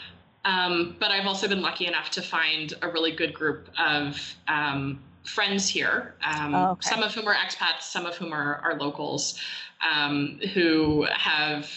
Um, 0.44 0.96
but 1.00 1.10
I've 1.10 1.26
also 1.26 1.48
been 1.48 1.62
lucky 1.62 1.86
enough 1.86 2.10
to 2.10 2.22
find 2.22 2.74
a 2.82 2.88
really 2.88 3.12
good 3.12 3.32
group 3.32 3.68
of 3.78 4.36
um, 4.46 5.02
friends 5.24 5.68
here, 5.68 6.14
um, 6.22 6.54
oh, 6.54 6.70
okay. 6.72 6.90
some 6.90 7.02
of 7.02 7.14
whom 7.14 7.26
are 7.26 7.34
expats, 7.34 7.82
some 7.82 8.04
of 8.04 8.14
whom 8.16 8.32
are, 8.32 8.56
are 8.56 8.78
locals, 8.78 9.40
um, 9.90 10.38
who 10.52 11.06
have 11.16 11.70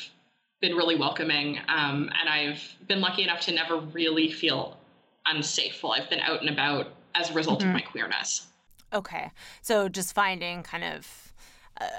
been 0.59 0.75
really 0.75 0.97
welcoming. 0.97 1.59
Um, 1.69 2.12
and 2.19 2.29
I've 2.29 2.62
been 2.88 3.00
lucky 3.00 3.24
enough 3.24 3.39
to 3.41 3.53
never 3.53 3.77
really 3.77 4.29
feel 4.31 4.77
unsafe 5.25 5.81
while 5.81 5.93
I've 5.93 6.09
been 6.09 6.19
out 6.19 6.41
and 6.41 6.50
about 6.50 6.88
as 7.15 7.29
a 7.29 7.33
result 7.33 7.59
mm-hmm. 7.59 7.69
of 7.69 7.74
my 7.75 7.81
queerness. 7.81 8.47
Okay. 8.93 9.31
So 9.62 9.88
just 9.88 10.13
finding 10.13 10.63
kind 10.63 10.83
of 10.83 11.26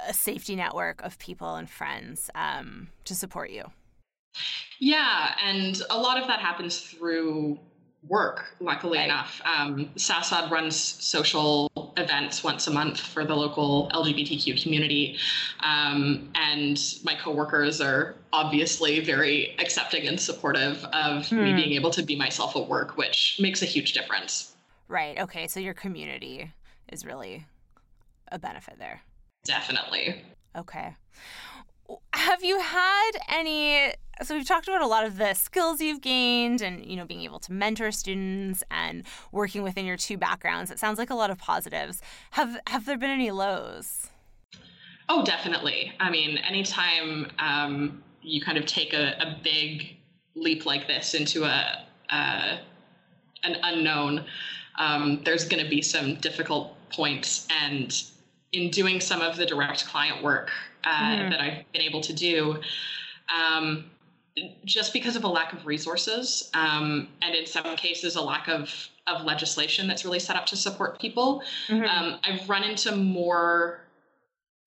a 0.09 0.15
safety 0.15 0.57
network 0.57 1.03
of 1.03 1.19
people 1.19 1.55
and 1.55 1.69
friends 1.69 2.31
um, 2.35 2.89
to 3.05 3.15
support 3.15 3.51
you. 3.51 3.65
Yeah, 4.79 5.35
and 5.43 5.81
a 5.91 5.99
lot 5.99 6.21
of 6.21 6.29
that 6.29 6.41
happens 6.41 6.81
through 6.81 7.59
work, 8.07 8.55
luckily 8.61 8.99
right. 8.99 9.07
enough. 9.07 9.41
Um, 9.45 9.91
SASOD 9.97 10.51
runs 10.51 10.77
social 10.77 11.71
events 11.97 12.45
once 12.45 12.67
a 12.67 12.71
month 12.71 13.01
for 13.01 13.25
the 13.25 13.35
local 13.35 13.91
LGBTQ 13.93 14.63
community. 14.63 15.19
Um, 15.61 16.31
and 16.35 16.81
my 17.03 17.15
coworkers 17.17 17.81
are 17.81 18.15
obviously 18.33 19.01
very 19.01 19.57
accepting 19.59 20.07
and 20.07 20.19
supportive 20.21 20.85
of 20.93 21.29
hmm. 21.29 21.43
me 21.43 21.55
being 21.55 21.73
able 21.73 21.91
to 21.91 22.03
be 22.03 22.17
myself 22.17 22.57
at 22.57 22.69
work, 22.69 22.97
which 22.97 23.39
makes 23.41 23.63
a 23.63 23.67
huge 23.67 23.93
difference. 23.93 24.55
Right. 24.87 25.19
Okay. 25.19 25.49
So 25.49 25.61
your 25.61 25.75
community 25.75 26.53
is 26.91 27.05
really 27.05 27.47
a 28.31 28.39
benefit 28.39 28.79
there. 28.79 29.03
Definitely. 29.45 30.23
Okay. 30.57 30.95
Have 32.13 32.45
you 32.45 32.61
had 32.61 33.11
any 33.29 33.95
so 34.23 34.35
we've 34.35 34.47
talked 34.47 34.67
about 34.67 34.83
a 34.83 34.87
lot 34.87 35.05
of 35.07 35.17
the 35.17 35.33
skills 35.35 35.81
you've 35.81 36.01
gained 36.01 36.61
and 36.61 36.85
you 36.85 36.97
know 36.97 37.05
being 37.05 37.23
able 37.23 37.39
to 37.39 37.53
mentor 37.53 37.93
students 37.93 38.65
and 38.71 39.05
working 39.33 39.63
within 39.63 39.87
your 39.87 39.97
two 39.97 40.19
backgrounds. 40.19 40.71
It 40.71 40.79
sounds 40.79 40.99
like 40.99 41.11
a 41.11 41.15
lot 41.15 41.31
of 41.31 41.39
positives. 41.39 42.03
Have 42.33 42.59
have 42.67 42.85
there 42.85 42.99
been 42.99 43.11
any 43.11 43.31
lows? 43.31 44.11
Oh, 45.09 45.25
definitely. 45.25 45.93
I 46.01 46.11
mean, 46.11 46.37
anytime 46.39 47.31
um, 47.39 48.03
you 48.21 48.43
kind 48.43 48.59
of 48.59 48.67
take 48.67 48.93
a, 48.93 49.17
a, 49.21 49.39
big 49.43 49.97
leap 50.35 50.67
like 50.67 50.87
this 50.87 51.15
into 51.15 51.45
a, 51.45 51.87
an 52.11 52.61
unknown, 53.63 54.27
um, 54.79 55.23
there's 55.25 55.49
going 55.49 55.65
to 55.65 55.71
be 55.71 55.81
some 55.81 56.17
difficult 56.17 56.75
points 56.91 57.49
and 57.51 58.03
in 58.53 58.71
doing 58.71 59.01
some 59.01 59.21
of 59.21 59.37
the 59.37 59.47
direct 59.47 59.87
client 59.87 60.23
work 60.23 60.51
uh, 60.85 60.89
mm-hmm. 60.89 61.31
that 61.31 61.41
I've 61.41 61.73
been 61.73 61.83
able 61.83 62.01
to 62.03 62.13
do, 62.13 62.61
um, 63.35 63.91
just 64.65 64.93
because 64.93 65.17
of 65.17 65.25
a 65.25 65.29
lack 65.29 65.53
of 65.53 65.67
resources, 65.67 66.51
um, 66.55 67.09
and 67.23 67.35
in 67.35 67.47
some 67.47 67.77
cases, 67.77 68.17
a 68.17 68.23
lack 68.23 68.49
of 68.49 68.89
of 69.07 69.25
legislation 69.25 69.89
that's 69.89 70.05
really 70.05 70.19
set 70.19 70.37
up 70.37 70.47
to 70.47 70.57
support 70.57 71.01
people. 71.01 71.43
Mm-hmm. 71.69 71.85
Um, 71.85 72.21
I've 72.23 72.49
run 72.49 72.63
into 72.63 72.95
more 72.95 73.81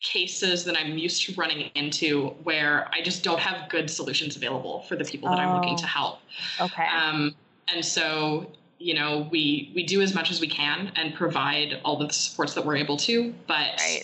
cases 0.02 0.66
that 0.66 0.76
I'm 0.76 0.98
used 0.98 1.26
to 1.28 1.34
running 1.36 1.70
into 1.76 2.30
where 2.44 2.90
I 2.92 3.02
just 3.02 3.24
don't 3.24 3.40
have 3.40 3.70
good 3.70 3.90
solutions 3.90 4.36
available 4.36 4.82
for 4.90 4.96
the 4.96 5.06
people 5.06 5.30
that 5.30 5.38
oh. 5.38 5.42
I'm 5.42 5.56
looking 5.56 5.78
to 5.78 5.84
oh. 5.84 5.88
help. 5.88 6.20
Okay. 6.60 6.88
Um, 6.88 7.36
and 7.68 7.86
so, 7.86 8.52
you 8.82 8.94
know, 8.94 9.28
we 9.32 9.72
we 9.76 9.84
do 9.84 10.02
as 10.02 10.14
much 10.14 10.32
as 10.32 10.42
we 10.42 10.48
can 10.48 10.92
and 10.96 11.14
provide 11.14 11.80
all 11.86 11.98
the 11.98 12.12
supports 12.12 12.54
that 12.56 12.66
we're 12.66 12.78
able 12.78 12.98
to, 12.98 13.34
but 13.48 13.80
right. 13.80 14.04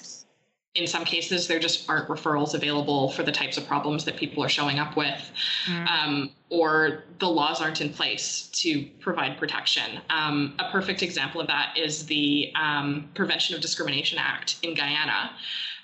In 0.78 0.86
some 0.86 1.04
cases 1.04 1.48
there 1.48 1.60
just 1.60 1.90
aren't 1.90 2.08
referrals 2.08 2.54
available 2.54 3.10
for 3.12 3.24
the 3.24 3.32
types 3.32 3.58
of 3.58 3.68
problems 3.68 4.06
that 4.06 4.16
people 4.16 4.44
are 4.44 4.50
showing 4.50 4.80
up 4.80 4.96
with. 4.96 5.32
Mm. 5.66 5.88
Um, 5.88 6.32
or 6.50 7.04
the 7.20 7.28
laws 7.28 7.60
aren't 7.60 7.82
in 7.82 7.92
place 7.92 8.48
to 8.54 8.86
provide 9.00 9.38
protection. 9.38 10.00
Um, 10.10 10.56
a 10.60 10.70
perfect 10.72 11.04
example 11.04 11.42
of 11.42 11.48
that 11.48 11.76
is 11.78 12.06
the 12.06 12.54
um, 12.56 13.10
Prevention 13.16 13.56
of 13.56 13.62
Discrimination 13.62 14.18
Act 14.18 14.58
in 14.62 14.76
Guyana, 14.76 15.32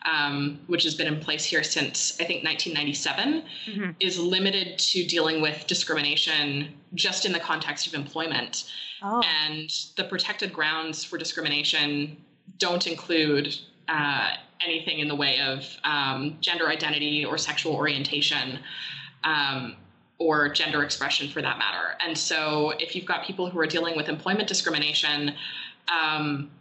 um, 0.06 0.60
which 0.68 0.84
has 0.84 0.96
been 0.96 1.08
in 1.08 1.20
place 1.20 1.44
here 1.44 1.64
since 1.64 2.14
I 2.22 2.26
think 2.26 2.46
1997, 2.46 3.44
mm-hmm. 3.68 3.92
is 4.00 4.20
limited 4.20 4.78
to 4.78 5.04
dealing 5.06 5.42
with 5.42 5.66
discrimination 5.68 6.74
just 6.94 7.26
in 7.26 7.34
the 7.34 7.40
context 7.40 7.88
of 7.88 7.94
employment. 7.94 8.72
Oh. 9.02 9.22
And 9.22 9.70
the 9.98 10.06
protected 10.06 10.54
grounds 10.54 11.04
for 11.04 11.18
discrimination 11.18 12.16
don't 12.58 12.88
include 12.88 13.56
uh, 13.88 14.32
anything 14.66 15.00
in 15.00 15.08
the 15.08 15.16
way 15.16 15.40
of 15.40 15.66
um, 15.84 16.38
gender 16.42 16.68
identity 16.70 17.26
or 17.26 17.38
sexual 17.38 17.74
orientation. 17.76 18.60
Um, 19.24 19.78
or 20.20 20.48
gender 20.48 20.84
expression 20.84 21.28
for 21.28 21.42
that 21.42 21.58
matter. 21.58 21.98
And 22.06 22.18
so, 22.18 22.72
if 22.80 22.96
you've 22.96 23.06
got 23.06 23.26
people 23.26 23.50
who 23.50 23.60
are 23.60 23.66
dealing 23.66 23.98
with 23.98 24.10
employment 24.10 24.48
discrimination, 24.48 25.34
um, 25.92 26.52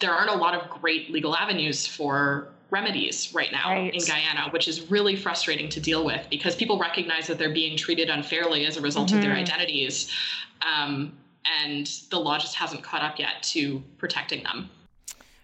there 0.00 0.12
aren't 0.12 0.30
a 0.30 0.36
lot 0.36 0.54
of 0.54 0.68
great 0.70 1.10
legal 1.10 1.36
avenues 1.36 1.86
for 1.86 2.48
remedies 2.70 3.32
right 3.34 3.52
now 3.52 3.70
right. 3.70 3.94
in 3.94 4.00
Guyana, 4.00 4.48
which 4.50 4.68
is 4.68 4.90
really 4.90 5.16
frustrating 5.16 5.68
to 5.70 5.80
deal 5.80 6.04
with 6.04 6.26
because 6.30 6.54
people 6.54 6.78
recognize 6.78 7.26
that 7.26 7.38
they're 7.38 7.52
being 7.52 7.76
treated 7.76 8.08
unfairly 8.08 8.66
as 8.66 8.76
a 8.76 8.80
result 8.80 9.08
mm-hmm. 9.08 9.18
of 9.18 9.22
their 9.22 9.32
mm-hmm. 9.32 9.42
identities. 9.42 10.10
Um, 10.62 11.12
and 11.62 11.86
the 12.10 12.18
law 12.18 12.38
just 12.38 12.54
hasn't 12.54 12.82
caught 12.82 13.02
up 13.02 13.18
yet 13.18 13.42
to 13.44 13.82
protecting 13.98 14.42
them. 14.42 14.70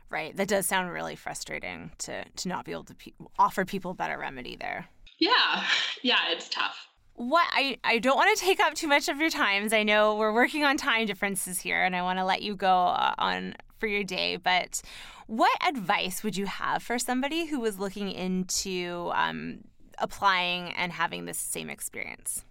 Right. 0.09 0.37
That 0.37 0.49
does 0.49 0.67
sound 0.67 0.91
really 0.91 1.17
frustrating 1.17 1.91
to, 1.99 2.25
to 2.25 2.49
not 2.49 2.65
be 2.65 2.73
able 2.73 2.85
to 2.85 2.95
pe- 2.95 3.13
offer 3.39 3.65
people 3.65 3.93
better 3.93 4.19
remedy 4.19 4.57
there. 4.57 4.87
Yeah. 5.19 5.65
Yeah, 6.03 6.19
it's 6.31 6.49
tough 6.49 6.87
what 7.17 7.47
I, 7.53 7.79
I 7.83 7.99
don't 7.99 8.17
want 8.17 8.37
to 8.37 8.45
take 8.45 8.61
up 8.61 8.75
too 8.75 8.87
much 8.87 9.09
of 9.09 9.19
your 9.19 9.31
times. 9.31 9.73
I 9.73 9.83
know 9.83 10.17
we're 10.17 10.35
working 10.35 10.65
on 10.65 10.77
time 10.77 11.07
differences 11.07 11.59
here 11.59 11.83
and 11.83 11.97
I 11.97 12.03
want 12.03 12.19
to 12.19 12.25
let 12.25 12.43
you 12.43 12.55
go 12.55 12.69
uh, 12.71 13.15
on 13.19 13.55
for 13.79 13.87
your 13.87 14.05
day, 14.05 14.37
but 14.37 14.83
what 15.27 15.51
advice 15.67 16.23
would 16.23 16.37
you 16.37 16.47
have 16.47 16.83
for 16.83 16.99
somebody 16.99 17.47
who 17.47 17.61
was 17.61 17.79
looking 17.79 18.11
into 18.11 19.11
um, 19.15 19.61
applying 19.99 20.73
and 20.73 20.93
having 20.93 21.25
this 21.25 21.39
same 21.39 21.71
experience? 21.71 22.45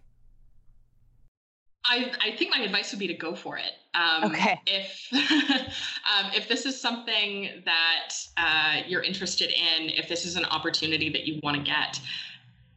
I, 1.88 2.12
I 2.22 2.36
think 2.36 2.52
my 2.52 2.64
advice 2.64 2.92
would 2.92 3.00
be 3.00 3.08
to 3.08 3.14
go 3.14 3.36
for 3.36 3.58
it. 3.58 3.72
Um, 3.94 4.32
okay. 4.32 4.60
If 4.66 5.08
um, 5.14 6.32
if 6.34 6.48
this 6.48 6.66
is 6.66 6.80
something 6.80 7.64
that 7.66 8.14
uh, 8.38 8.82
you're 8.88 9.04
interested 9.04 9.52
in, 9.52 9.90
if 9.90 10.10
this 10.10 10.26
is 10.26 10.36
an 10.36 10.46
opportunity 10.46 11.10
that 11.10 11.26
you 11.26 11.40
want 11.44 11.58
to 11.58 11.64
get, 11.64 12.00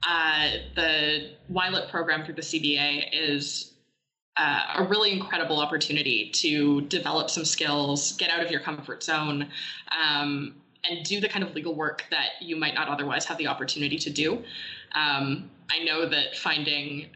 uh, 0.06 0.50
the 0.74 1.30
YLIP 1.50 1.90
program 1.90 2.24
through 2.24 2.34
the 2.34 2.42
CBA 2.42 3.08
is 3.12 3.72
uh, 4.36 4.76
a 4.76 4.84
really 4.84 5.12
incredible 5.12 5.58
opportunity 5.58 6.30
to 6.30 6.82
develop 6.82 7.28
some 7.30 7.44
skills, 7.44 8.12
get 8.12 8.30
out 8.30 8.44
of 8.44 8.50
your 8.50 8.60
comfort 8.60 9.02
zone, 9.02 9.48
um, 10.00 10.54
and 10.88 11.04
do 11.04 11.20
the 11.20 11.28
kind 11.28 11.44
of 11.44 11.54
legal 11.54 11.74
work 11.74 12.04
that 12.10 12.28
you 12.40 12.56
might 12.56 12.74
not 12.74 12.88
otherwise 12.88 13.24
have 13.24 13.36
the 13.38 13.46
opportunity 13.46 13.98
to 13.98 14.10
do. 14.10 14.42
Um, 14.94 15.50
I 15.70 15.82
know 15.82 16.08
that 16.08 16.36
finding 16.36 17.10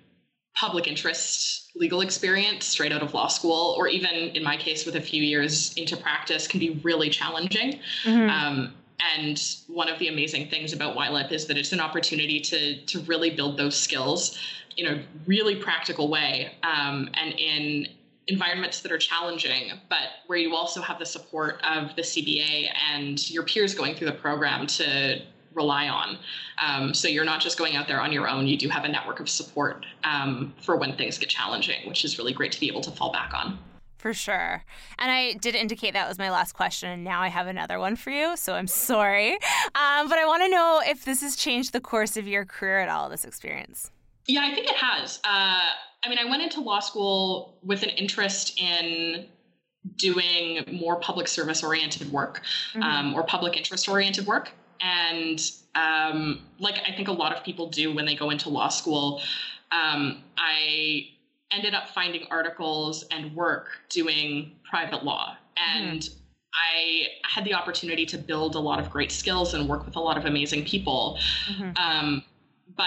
public 0.55 0.87
interest 0.87 1.71
legal 1.75 2.03
experience 2.03 2.67
straight 2.67 2.93
out 2.93 3.03
of 3.03 3.15
law 3.15 3.29
school, 3.29 3.75
or 3.79 3.89
even 3.89 4.11
in 4.11 4.43
my 4.43 4.57
case 4.57 4.85
with 4.85 4.97
a 4.97 5.01
few 5.01 5.23
years 5.23 5.73
into 5.75 5.97
practice, 5.97 6.47
can 6.47 6.61
be 6.61 6.81
really 6.83 7.09
challenging. 7.09 7.81
Mm-hmm. 8.05 8.29
Um, 8.29 8.75
and 9.15 9.43
one 9.67 9.89
of 9.89 9.99
the 9.99 10.09
amazing 10.09 10.49
things 10.49 10.73
about 10.73 10.97
YLIP 10.97 11.33
is 11.33 11.47
that 11.47 11.57
it's 11.57 11.73
an 11.73 11.81
opportunity 11.81 12.41
to 12.41 12.85
to 12.85 13.01
really 13.01 13.31
build 13.31 13.57
those 13.57 13.79
skills 13.79 14.39
in 14.77 14.87
a 14.87 15.03
really 15.27 15.57
practical 15.57 16.09
way 16.09 16.53
um, 16.63 17.11
and 17.15 17.35
in 17.39 17.89
environments 18.29 18.81
that 18.81 18.93
are 18.93 18.99
challenging, 18.99 19.73
but 19.89 20.09
where 20.27 20.39
you 20.39 20.55
also 20.55 20.81
have 20.81 20.99
the 20.99 21.07
support 21.07 21.61
of 21.65 21.95
the 21.97 22.03
CBA 22.03 22.69
and 22.93 23.31
your 23.31 23.43
peers 23.43 23.75
going 23.75 23.95
through 23.95 24.07
the 24.07 24.13
program 24.13 24.67
to 24.67 25.21
rely 25.55 25.89
on. 25.89 26.19
Um, 26.59 26.95
so 26.95 27.09
you're 27.09 27.25
not 27.25 27.41
just 27.41 27.59
going 27.59 27.77
out 27.77 27.89
there 27.89 28.01
on 28.01 28.13
your 28.13 28.29
own, 28.29 28.47
you 28.47 28.57
do 28.57 28.69
have 28.69 28.85
a 28.85 28.89
network 28.89 29.21
of 29.21 29.29
support 29.29 29.87
um, 30.05 30.55
for 30.61 30.77
when 30.77 30.97
things 30.97 31.19
get 31.19 31.29
challenging, 31.29 31.89
which 31.89 32.05
is 32.05 32.19
really 32.19 32.33
great 32.33 32.53
to 32.53 32.61
be 32.61 32.69
able 32.69 32.81
to 32.83 32.91
fall 32.91 33.13
back 33.13 33.33
on. 33.35 33.59
For 33.99 34.13
sure. 34.13 34.65
And 34.99 35.13
I 35.13 35.35
did 35.35 35.55
indicate 35.55 35.93
that 35.93 36.09
was 36.09 36.19
my 36.19 36.29
last 36.31 36.55
question, 36.55 36.91
and 36.91 37.05
now 37.05 37.21
I 37.21 37.29
have 37.29 37.47
another 37.47 37.79
one 37.79 37.95
for 37.95 38.11
you, 38.11 38.37
so 38.37 38.55
I'm 38.55 38.67
sorry. 38.67 39.35
Um, 39.35 40.09
but 40.09 40.19
I 40.19 40.27
want 40.27 40.43
to 40.43 40.49
know 40.49 40.83
if 40.85 41.05
this 41.05 41.23
has 41.23 41.37
changed 41.37 41.73
the 41.73 41.81
course 41.81 42.17
of 42.17 42.27
your 42.27 42.45
career 42.45 42.81
at 42.81 42.89
all, 42.89 43.09
this 43.09 43.25
experience. 43.25 43.93
Yeah, 44.27 44.41
I 44.43 44.55
think 44.55 44.69
it 44.69 44.77
has. 44.77 45.21
Uh, 45.23 45.61
I 46.05 46.09
mean, 46.09 46.19
I 46.19 46.25
went 46.25 46.43
into 46.43 46.61
law 46.61 46.81
school 46.81 47.59
with 47.63 47.85
an 47.85 47.91
interest 47.91 48.61
in 48.61 49.27
doing 49.97 50.65
more 50.73 50.97
public 50.97 51.29
service 51.29 51.63
oriented 51.63 52.11
work 52.13 52.43
mm-hmm. 52.73 52.83
um, 52.83 53.15
or 53.15 53.23
public 53.23 53.57
interest 53.57 53.89
oriented 53.89 54.27
work. 54.27 54.53
And 54.83 55.41
um, 55.75 56.41
like 56.59 56.77
I 56.87 56.93
think 56.93 57.09
a 57.09 57.13
lot 57.13 57.35
of 57.35 57.45
people 57.45 57.69
do 57.69 57.95
when 57.95 58.05
they 58.05 58.15
go 58.15 58.31
into 58.31 58.49
law 58.49 58.69
school, 58.69 59.23
um, 59.71 60.23
I 60.37 61.09
ended 61.53 61.75
up 61.75 61.89
finding 61.89 62.27
articles 62.31 63.05
and 63.11 63.35
work 63.35 63.69
doing 63.89 64.53
private 64.69 65.05
law. 65.05 65.37
And 65.57 66.01
mm-hmm. 66.01 66.19
I 66.55 67.07
had 67.25 67.45
the 67.45 67.55
opportunity 67.55 68.05
to 68.07 68.19
build 68.19 68.55
a 68.57 68.59
lot 68.59 68.79
of 68.79 68.91
great 68.91 69.13
skills 69.13 69.55
and 69.55 69.69
work 69.69 69.87
with 69.87 69.97
a 69.97 70.01
lot 70.01 70.19
of 70.19 70.25
amazing 70.25 70.65
people. 70.65 71.19
Mm-hmm. 71.51 71.77
Um, 71.77 72.25
but 72.77 72.87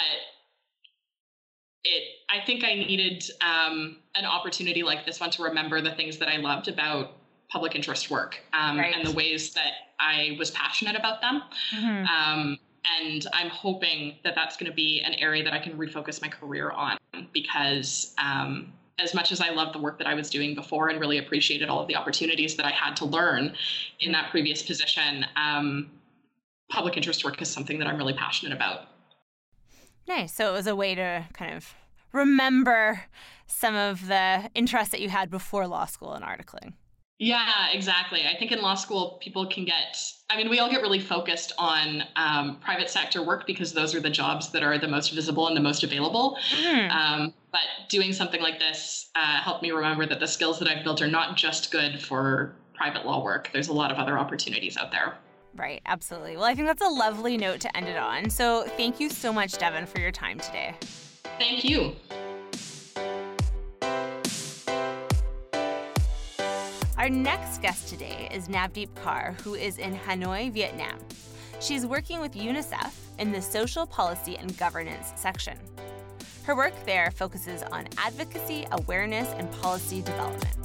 it, 1.84 2.04
I 2.30 2.44
think 2.46 2.64
I 2.64 2.74
needed 2.76 3.24
um, 3.42 3.98
an 4.16 4.26
opportunity 4.26 4.84
like 4.84 5.06
this 5.06 5.20
one 5.20 5.30
to 5.32 5.44
remember 5.44 5.82
the 5.82 5.92
things 5.92 6.18
that 6.18 6.28
I 6.28 6.38
loved 6.38 6.68
about 6.68 7.14
public 7.56 7.74
interest 7.74 8.12
work 8.12 8.42
um, 8.52 8.78
right. 8.78 8.94
and 8.94 9.08
the 9.08 9.12
ways 9.14 9.54
that 9.54 9.72
I 9.98 10.36
was 10.38 10.52
passionate 10.52 10.98
about 10.98 11.22
them. 11.22 11.42
Mm-hmm. 11.74 12.06
Um, 12.06 12.60
and 13.00 13.26
I'm 13.32 13.48
hoping 13.48 14.16
that 14.26 14.36
that's 14.36 14.58
going 14.58 14.70
to 14.70 14.76
be 14.76 15.00
an 15.00 15.14
area 15.14 15.42
that 15.42 15.54
I 15.54 15.60
can 15.60 15.78
refocus 15.78 16.22
my 16.22 16.28
career 16.28 16.70
on 16.72 16.98
because 17.32 18.14
um, 18.18 18.74
as 19.00 19.14
much 19.14 19.32
as 19.32 19.40
I 19.40 19.52
loved 19.52 19.74
the 19.74 19.80
work 19.80 19.98
that 20.00 20.06
I 20.06 20.16
was 20.16 20.30
doing 20.30 20.54
before 20.54 20.90
and 20.90 21.00
really 21.00 21.18
appreciated 21.18 21.70
all 21.70 21.80
of 21.80 21.88
the 21.88 21.96
opportunities 21.96 22.58
that 22.58 22.66
I 22.66 22.72
had 22.72 22.98
to 22.98 23.06
learn 23.06 23.56
in 24.02 24.12
that 24.12 24.32
previous 24.32 24.62
position, 24.62 25.26
um, 25.38 25.90
public 26.70 26.98
interest 26.98 27.24
work 27.24 27.42
is 27.42 27.48
something 27.48 27.80
that 27.80 27.88
I'm 27.88 27.96
really 27.96 28.16
passionate 28.16 28.54
about. 28.54 28.90
Nice. 30.10 30.34
So 30.34 30.50
it 30.50 30.52
was 30.52 30.68
a 30.68 30.76
way 30.76 30.94
to 30.94 31.24
kind 31.32 31.56
of 31.56 31.74
remember 32.12 33.06
some 33.48 33.76
of 33.76 34.08
the 34.08 34.50
interests 34.54 34.92
that 34.92 35.00
you 35.00 35.08
had 35.08 35.32
before 35.32 35.66
law 35.68 35.86
school 35.86 36.12
and 36.12 36.26
articling. 36.26 36.74
Yeah, 37.18 37.70
exactly. 37.72 38.22
I 38.28 38.38
think 38.38 38.52
in 38.52 38.62
law 38.62 38.76
school, 38.76 39.18
people 39.22 39.48
can 39.48 39.64
get, 39.64 39.98
I 40.30 40.36
mean, 40.36 40.50
we 40.50 40.60
all 40.60 40.70
get 40.70 40.82
really 40.82 41.00
focused 41.00 41.54
on 41.58 42.04
um, 42.18 42.60
private 42.60 42.90
sector 42.90 43.24
work 43.24 43.48
because 43.48 43.72
those 43.72 43.96
are 43.96 44.02
the 44.02 44.10
jobs 44.10 44.52
that 44.52 44.64
are 44.64 44.78
the 44.78 44.88
most 44.88 45.14
visible 45.14 45.48
and 45.48 45.56
the 45.56 45.62
most 45.62 45.84
available. 45.84 46.38
Mm. 46.62 46.92
Um, 46.92 47.34
but 47.52 47.62
doing 47.90 48.12
something 48.12 48.42
like 48.42 48.60
this 48.60 49.10
uh, 49.16 49.40
helped 49.40 49.64
me 49.64 49.72
remember 49.72 50.06
that 50.06 50.20
the 50.20 50.28
skills 50.28 50.60
that 50.60 50.68
I've 50.68 50.84
built 50.84 51.02
are 51.02 51.08
not 51.08 51.38
just 51.38 51.72
good 51.72 52.02
for 52.02 52.54
private 52.74 53.06
law 53.06 53.24
work, 53.24 53.50
there's 53.54 53.70
a 53.70 53.74
lot 53.74 53.92
of 53.92 53.98
other 53.98 54.18
opportunities 54.18 54.76
out 54.76 54.92
there. 54.92 55.16
Right, 55.56 55.82
absolutely. 55.86 56.36
Well, 56.36 56.44
I 56.44 56.54
think 56.54 56.68
that's 56.68 56.82
a 56.82 56.90
lovely 56.90 57.38
note 57.38 57.62
to 57.62 57.78
end 57.78 57.88
it 57.88 57.96
on. 57.96 58.30
So 58.30 58.64
thank 58.76 59.00
you 59.00 59.10
so 59.10 59.32
much, 59.32 59.58
Devon, 59.58 59.86
for 59.86 60.00
your 60.00 60.12
time 60.12 60.38
today. 60.38 60.76
Thank 61.40 61.64
you. 61.64 61.96
Our 67.06 67.12
next 67.12 67.62
guest 67.62 67.88
today 67.88 68.28
is 68.34 68.48
Navdeep 68.48 68.90
Kaur, 68.96 69.40
who 69.42 69.54
is 69.54 69.78
in 69.78 69.96
Hanoi, 69.96 70.52
Vietnam. 70.52 70.98
She's 71.60 71.86
working 71.86 72.20
with 72.20 72.34
UNICEF 72.34 72.92
in 73.20 73.32
the 73.32 73.40
Social 73.44 73.86
Policy 73.86 74.38
and 74.38 74.58
Governance 74.58 75.14
section. 75.16 75.56
Her 76.46 76.56
work 76.56 76.74
there 76.84 77.12
focuses 77.12 77.62
on 77.62 77.88
advocacy, 78.00 78.66
awareness, 78.72 79.30
and 79.38 79.52
policy 79.62 80.02
development. 80.02 80.58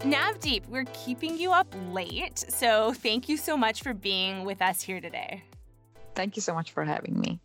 Navdeep, 0.00 0.66
we're 0.68 0.86
keeping 0.94 1.36
you 1.36 1.52
up 1.52 1.66
late, 1.90 2.38
so 2.38 2.94
thank 2.94 3.28
you 3.28 3.36
so 3.36 3.54
much 3.54 3.82
for 3.82 3.92
being 3.92 4.46
with 4.46 4.62
us 4.62 4.80
here 4.80 5.02
today. 5.02 5.42
Thank 6.14 6.36
you 6.36 6.40
so 6.40 6.54
much 6.54 6.72
for 6.72 6.84
having 6.84 7.20
me. 7.20 7.41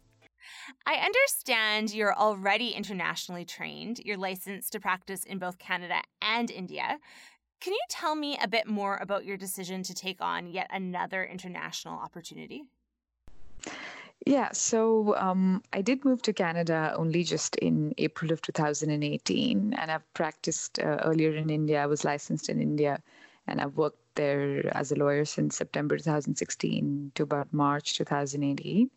I 0.87 1.05
understand 1.05 1.93
you're 1.93 2.15
already 2.15 2.69
internationally 2.69 3.43
trained. 3.43 3.99
You're 3.99 4.15
licensed 4.15 4.71
to 4.71 4.79
practice 4.79 5.25
in 5.25 5.37
both 5.37 5.59
Canada 5.59 6.01
and 6.21 6.49
India. 6.49 6.97
Can 7.59 7.73
you 7.73 7.81
tell 7.89 8.15
me 8.15 8.37
a 8.41 8.47
bit 8.47 8.67
more 8.67 8.95
about 9.01 9.25
your 9.25 9.35
decision 9.35 9.83
to 9.83 9.93
take 9.93 10.21
on 10.21 10.47
yet 10.47 10.67
another 10.71 11.25
international 11.25 11.99
opportunity? 11.99 12.63
Yeah, 14.25 14.53
so 14.53 15.13
um, 15.17 15.61
I 15.73 15.81
did 15.81 16.05
move 16.05 16.21
to 16.21 16.31
Canada 16.31 16.93
only 16.95 17.25
just 17.25 17.57
in 17.57 17.93
April 17.97 18.31
of 18.31 18.41
2018, 18.41 19.73
and 19.73 19.91
I've 19.91 20.13
practiced 20.13 20.79
uh, 20.79 20.99
earlier 21.03 21.35
in 21.35 21.49
India. 21.49 21.83
I 21.83 21.85
was 21.87 22.05
licensed 22.05 22.47
in 22.47 22.61
India, 22.61 23.03
and 23.45 23.59
I've 23.59 23.75
worked 23.75 24.06
there 24.17 24.69
as 24.75 24.91
a 24.91 24.95
lawyer 24.95 25.23
since 25.23 25.55
September 25.55 25.97
2016 25.97 27.13
to 27.15 27.23
about 27.23 27.53
March 27.53 27.95
2018. 27.97 28.89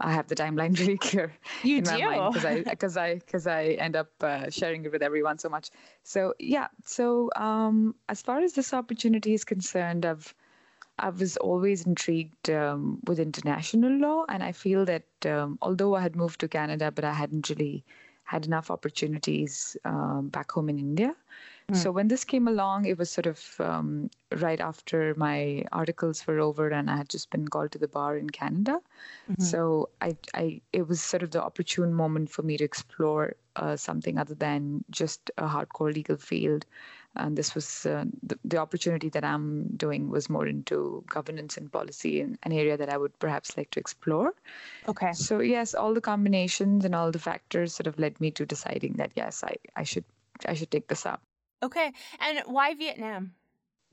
I 0.00 0.12
have 0.12 0.28
the 0.28 0.34
timeline 0.34 0.78
really 0.82 0.98
clear 0.98 1.32
you 1.62 1.78
in 1.78 1.84
do. 1.84 1.92
my 1.92 2.16
mind 2.16 2.34
because 2.34 2.44
I 2.44 2.62
because 2.62 2.96
I 2.96 3.14
because 3.14 3.46
I 3.46 3.64
end 3.86 3.96
up 3.96 4.10
uh, 4.20 4.50
sharing 4.50 4.84
it 4.84 4.92
with 4.92 5.02
everyone 5.02 5.38
so 5.38 5.48
much. 5.48 5.70
So 6.02 6.34
yeah, 6.38 6.68
so 6.84 7.30
um, 7.36 7.94
as 8.10 8.20
far 8.20 8.40
as 8.40 8.52
this 8.52 8.74
opportunity 8.74 9.32
is 9.32 9.44
concerned, 9.44 10.04
I've 10.04 10.34
I 10.98 11.08
was 11.08 11.36
always 11.38 11.86
intrigued 11.86 12.50
um, 12.50 13.00
with 13.06 13.18
international 13.18 13.98
law, 13.98 14.26
and 14.28 14.42
I 14.42 14.52
feel 14.52 14.84
that 14.84 15.06
um, 15.26 15.58
although 15.62 15.94
I 15.94 16.02
had 16.02 16.14
moved 16.14 16.40
to 16.40 16.48
Canada, 16.48 16.90
but 16.90 17.04
I 17.04 17.12
hadn't 17.12 17.48
really 17.48 17.84
had 18.24 18.46
enough 18.46 18.70
opportunities 18.70 19.76
um, 19.84 20.28
back 20.28 20.50
home 20.50 20.68
in 20.68 20.78
India. 20.78 21.14
Mm. 21.70 21.76
So 21.76 21.90
when 21.90 22.08
this 22.08 22.24
came 22.24 22.46
along, 22.46 22.84
it 22.84 22.98
was 22.98 23.10
sort 23.10 23.26
of 23.26 23.40
um, 23.58 24.10
right 24.36 24.60
after 24.60 25.14
my 25.16 25.64
articles 25.72 26.26
were 26.26 26.40
over, 26.40 26.68
and 26.68 26.90
I 26.90 26.96
had 26.96 27.08
just 27.08 27.30
been 27.30 27.48
called 27.48 27.72
to 27.72 27.78
the 27.78 27.88
bar 27.88 28.16
in 28.16 28.28
Canada. 28.28 28.80
Mm-hmm. 29.30 29.42
So 29.42 29.88
I, 30.00 30.16
I, 30.34 30.60
it 30.72 30.86
was 30.86 31.00
sort 31.00 31.22
of 31.22 31.30
the 31.30 31.42
opportune 31.42 31.94
moment 31.94 32.30
for 32.30 32.42
me 32.42 32.58
to 32.58 32.64
explore 32.64 33.36
uh, 33.56 33.76
something 33.76 34.18
other 34.18 34.34
than 34.34 34.84
just 34.90 35.30
a 35.38 35.46
hardcore 35.46 35.94
legal 35.94 36.16
field 36.16 36.66
and 37.16 37.36
this 37.36 37.54
was 37.54 37.86
uh, 37.86 38.04
the, 38.22 38.38
the 38.44 38.56
opportunity 38.56 39.08
that 39.08 39.24
i'm 39.24 39.68
doing 39.76 40.10
was 40.10 40.28
more 40.28 40.46
into 40.46 41.04
governance 41.08 41.56
and 41.56 41.70
policy 41.70 42.20
in 42.20 42.36
an 42.42 42.52
area 42.52 42.76
that 42.76 42.92
i 42.92 42.96
would 42.96 43.16
perhaps 43.18 43.56
like 43.56 43.70
to 43.70 43.80
explore 43.80 44.34
okay 44.88 45.12
so 45.12 45.40
yes 45.40 45.74
all 45.74 45.94
the 45.94 46.00
combinations 46.00 46.84
and 46.84 46.94
all 46.94 47.10
the 47.10 47.18
factors 47.18 47.74
sort 47.74 47.86
of 47.86 47.98
led 47.98 48.20
me 48.20 48.30
to 48.30 48.44
deciding 48.44 48.94
that 48.94 49.12
yes 49.14 49.44
i, 49.44 49.54
I 49.76 49.84
should 49.84 50.04
i 50.46 50.54
should 50.54 50.70
take 50.70 50.88
this 50.88 51.06
up 51.06 51.22
okay 51.62 51.92
and 52.20 52.42
why 52.46 52.74
vietnam 52.74 53.32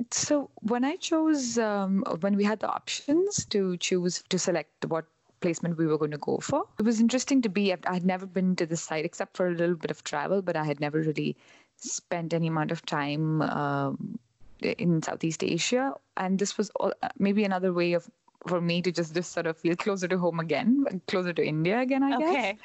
so 0.10 0.50
when 0.62 0.84
i 0.84 0.96
chose 0.96 1.58
um, 1.58 2.04
when 2.22 2.36
we 2.36 2.44
had 2.44 2.60
the 2.60 2.68
options 2.68 3.46
to 3.46 3.78
choose 3.78 4.24
to 4.30 4.40
select 4.40 4.86
what 4.86 5.06
placement 5.42 5.78
we 5.78 5.88
were 5.88 5.98
going 5.98 6.12
to 6.12 6.18
go 6.18 6.38
for. 6.38 6.66
It 6.80 6.86
was 6.86 7.00
interesting 7.00 7.42
to 7.42 7.50
be. 7.50 7.74
I 7.74 7.94
had 7.94 8.06
never 8.06 8.26
been 8.26 8.56
to 8.56 8.66
the 8.66 8.78
site 8.78 9.04
except 9.04 9.36
for 9.36 9.48
a 9.48 9.56
little 9.56 9.76
bit 9.76 9.92
of 9.92 10.04
travel, 10.04 10.42
but 10.42 10.56
I 10.56 10.64
had 10.64 10.80
never 10.80 11.02
really 11.02 11.36
spent 11.76 12.34
any 12.34 12.48
amount 12.48 12.72
of 12.72 12.86
time 12.86 13.42
um, 13.42 14.20
in 14.62 15.02
Southeast 15.02 15.44
Asia, 15.44 15.96
and 16.16 16.38
this 16.38 16.58
was 16.58 16.70
all, 16.76 16.94
uh, 17.02 17.10
maybe 17.18 17.44
another 17.44 17.74
way 17.74 17.94
of 17.94 18.10
for 18.48 18.62
me 18.62 18.82
to 18.82 18.92
just 18.92 19.14
just 19.14 19.32
sort 19.32 19.48
of 19.48 19.58
feel 19.58 19.76
closer 19.76 20.08
to 20.08 20.18
home 20.18 20.40
again, 20.40 21.02
closer 21.08 21.34
to 21.34 21.46
India 21.46 21.80
again, 21.80 22.04
I 22.04 22.16
okay. 22.16 22.34
guess. 22.34 22.58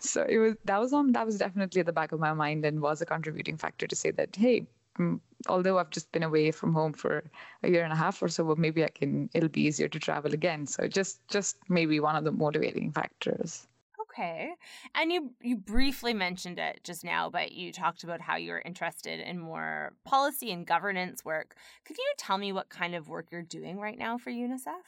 So 0.00 0.26
it 0.28 0.38
was 0.38 0.54
that 0.64 0.80
was 0.80 0.92
on 0.92 1.12
that 1.12 1.26
was 1.26 1.38
definitely 1.38 1.80
at 1.80 1.86
the 1.86 1.92
back 1.92 2.12
of 2.12 2.20
my 2.20 2.32
mind 2.32 2.64
and 2.64 2.80
was 2.80 3.00
a 3.00 3.06
contributing 3.06 3.56
factor 3.56 3.86
to 3.86 3.96
say 3.96 4.10
that 4.12 4.36
hey, 4.36 4.66
mm, 4.98 5.20
although 5.48 5.78
I've 5.78 5.90
just 5.90 6.10
been 6.12 6.22
away 6.22 6.50
from 6.50 6.72
home 6.72 6.92
for 6.92 7.24
a 7.62 7.70
year 7.70 7.84
and 7.84 7.92
a 7.92 7.96
half 7.96 8.22
or 8.22 8.28
so, 8.28 8.44
well, 8.44 8.56
maybe 8.56 8.84
I 8.84 8.88
can 8.88 9.30
it'll 9.34 9.48
be 9.48 9.62
easier 9.62 9.88
to 9.88 9.98
travel 9.98 10.32
again. 10.34 10.66
So 10.66 10.88
just 10.88 11.26
just 11.28 11.56
maybe 11.68 12.00
one 12.00 12.16
of 12.16 12.24
the 12.24 12.32
motivating 12.32 12.92
factors. 12.92 13.66
Okay. 14.10 14.50
And 14.96 15.12
you 15.12 15.30
you 15.40 15.56
briefly 15.56 16.12
mentioned 16.12 16.58
it 16.58 16.80
just 16.82 17.04
now, 17.04 17.30
but 17.30 17.52
you 17.52 17.72
talked 17.72 18.02
about 18.02 18.20
how 18.20 18.36
you're 18.36 18.62
interested 18.64 19.20
in 19.20 19.38
more 19.38 19.92
policy 20.04 20.50
and 20.50 20.66
governance 20.66 21.24
work. 21.24 21.54
Could 21.84 21.96
you 21.96 22.12
tell 22.18 22.36
me 22.36 22.52
what 22.52 22.68
kind 22.68 22.96
of 22.96 23.08
work 23.08 23.28
you're 23.30 23.42
doing 23.42 23.78
right 23.78 23.96
now 23.96 24.18
for 24.18 24.30
UNICEF? 24.30 24.82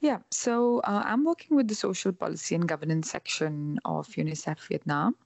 Yeah, 0.00 0.18
so 0.30 0.80
uh, 0.80 1.02
I'm 1.04 1.24
working 1.24 1.56
with 1.56 1.68
the 1.68 1.74
social 1.74 2.12
policy 2.12 2.54
and 2.54 2.68
governance 2.68 3.10
section 3.10 3.78
of 3.84 4.06
UNICEF 4.08 4.58
Vietnam. 4.68 5.16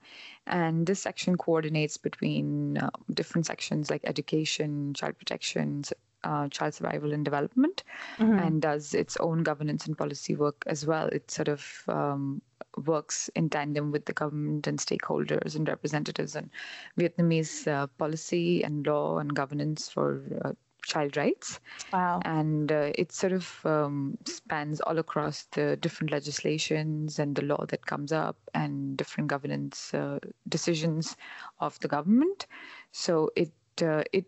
And 0.46 0.87
this 0.87 1.02
section 1.02 1.37
coordinates 1.37 1.96
between 1.96 2.78
uh, 2.78 2.90
different 3.12 3.46
sections 3.46 3.90
like 3.90 4.02
education, 4.04 4.94
child 4.94 5.18
protection, 5.18 5.85
uh, 6.24 6.48
child 6.48 6.74
survival 6.74 7.12
and 7.12 7.24
development, 7.24 7.83
mm-hmm. 8.18 8.38
and 8.38 8.62
does 8.62 8.94
its 8.94 9.16
own 9.18 9.42
governance 9.42 9.87
and 9.87 9.96
policy 9.96 10.35
work 10.35 10.62
as 10.66 10.87
well. 10.87 11.06
It 11.09 11.30
sort 11.30 11.48
of 11.48 11.83
um, 11.88 12.42
works 12.87 13.30
in 13.35 13.50
tandem 13.50 13.90
with 13.90 14.04
the 14.04 14.12
government 14.12 14.66
and 14.66 14.78
stakeholders 14.78 15.56
and 15.56 15.68
representatives 15.68 16.37
on 16.37 16.50
Vietnamese 16.98 17.66
uh, 17.66 17.87
policy 17.98 18.62
and 18.62 18.87
law 18.87 19.18
and 19.18 19.35
governance 19.35 19.88
for 19.88 20.22
uh, 20.44 20.52
child 20.83 21.16
rights. 21.16 21.61
Wow. 21.93 22.21
And 22.25 22.71
uh, 22.71 22.93
it 22.95 23.12
sort 23.12 23.33
of 23.33 23.61
um, 23.64 24.19
spans 24.27 24.81
all 24.81 24.99
across 24.99 25.45
the 25.53 25.77
different 25.77 26.12
legislations 26.12 27.19
and 27.19 27.35
the 27.35 27.45
law 27.45 27.64
that 27.69 27.87
comes 27.87 28.12
up 28.12 28.37
and 28.55 28.97
different 28.97 29.29
governance 29.29 29.95
uh, 29.95 30.19
decisions 30.49 31.16
of 31.61 31.79
the 31.81 31.88
government. 31.88 32.47
So 32.93 33.31
it 33.37 33.53
uh, 33.83 34.03
it 34.12 34.27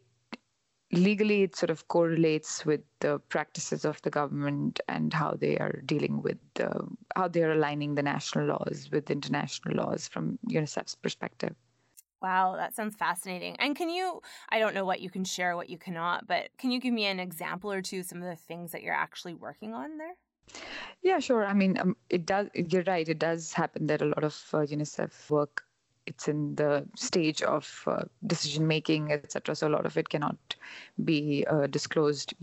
legally 0.93 1.43
it 1.43 1.57
sort 1.57 1.71
of 1.71 1.89
correlates 1.89 2.67
with 2.67 2.83
the 3.01 3.19
practices 3.31 3.85
of 3.85 4.01
the 4.03 4.11
government 4.11 4.79
and 4.89 5.13
how 5.13 5.33
they 5.33 5.57
are 5.57 5.81
dealing 5.87 6.21
with 6.23 6.39
uh, 6.61 6.85
how 7.17 7.29
they 7.29 7.43
are 7.43 7.53
aligning 7.53 7.95
the 7.95 8.03
national 8.03 8.47
laws 8.47 8.89
with 8.93 9.11
international 9.11 9.75
laws 9.75 10.07
from 10.07 10.39
UNICEF's 10.49 10.95
perspective. 10.95 11.55
Wow, 12.23 12.57
that 12.57 12.75
sounds 12.75 12.95
fascinating. 12.95 13.57
And 13.59 13.75
can 13.75 13.91
you, 13.91 14.21
I 14.49 14.59
don't 14.59 14.75
know 14.75 14.85
what 14.85 15.01
you 15.01 15.11
can 15.11 15.25
share, 15.25 15.57
what 15.57 15.69
you 15.69 15.79
cannot, 15.79 16.27
but 16.27 16.51
can 16.57 16.71
you 16.71 16.81
give 16.81 16.95
me 16.95 17.07
an 17.07 17.19
example 17.19 17.73
or 17.73 17.83
two, 17.83 18.03
some 18.03 18.23
of 18.23 18.29
the 18.29 18.37
things 18.37 18.73
that 18.73 18.83
you're 18.83 18.95
actually 18.95 19.35
working 19.35 19.75
on 19.75 19.99
there? 19.99 20.15
Yeah, 21.03 21.19
sure. 21.19 21.45
I 21.45 21.53
mean, 21.53 21.79
um, 21.79 21.97
it 22.11 22.27
does, 22.27 22.49
you're 22.55 22.85
right. 22.85 23.09
It 23.09 23.19
does 23.19 23.53
happen 23.53 23.87
that 23.89 24.03
a 24.03 24.07
lot 24.07 24.23
of 24.23 24.35
uh, 24.53 24.59
UNICEF 24.59 25.31
work 25.31 25.65
it's 26.07 26.29
in 26.29 26.55
the 26.57 26.85
stage 26.97 27.43
of 27.43 27.85
uh, 27.87 28.03
decision 28.27 28.67
making, 28.67 29.13
etc. 29.13 29.55
So 29.55 29.69
a 29.69 29.71
lot 29.71 29.87
of 29.87 29.97
it 29.97 30.09
cannot 30.09 30.37
be 31.05 31.45
uh, 31.49 31.67
disclosed 31.69 32.35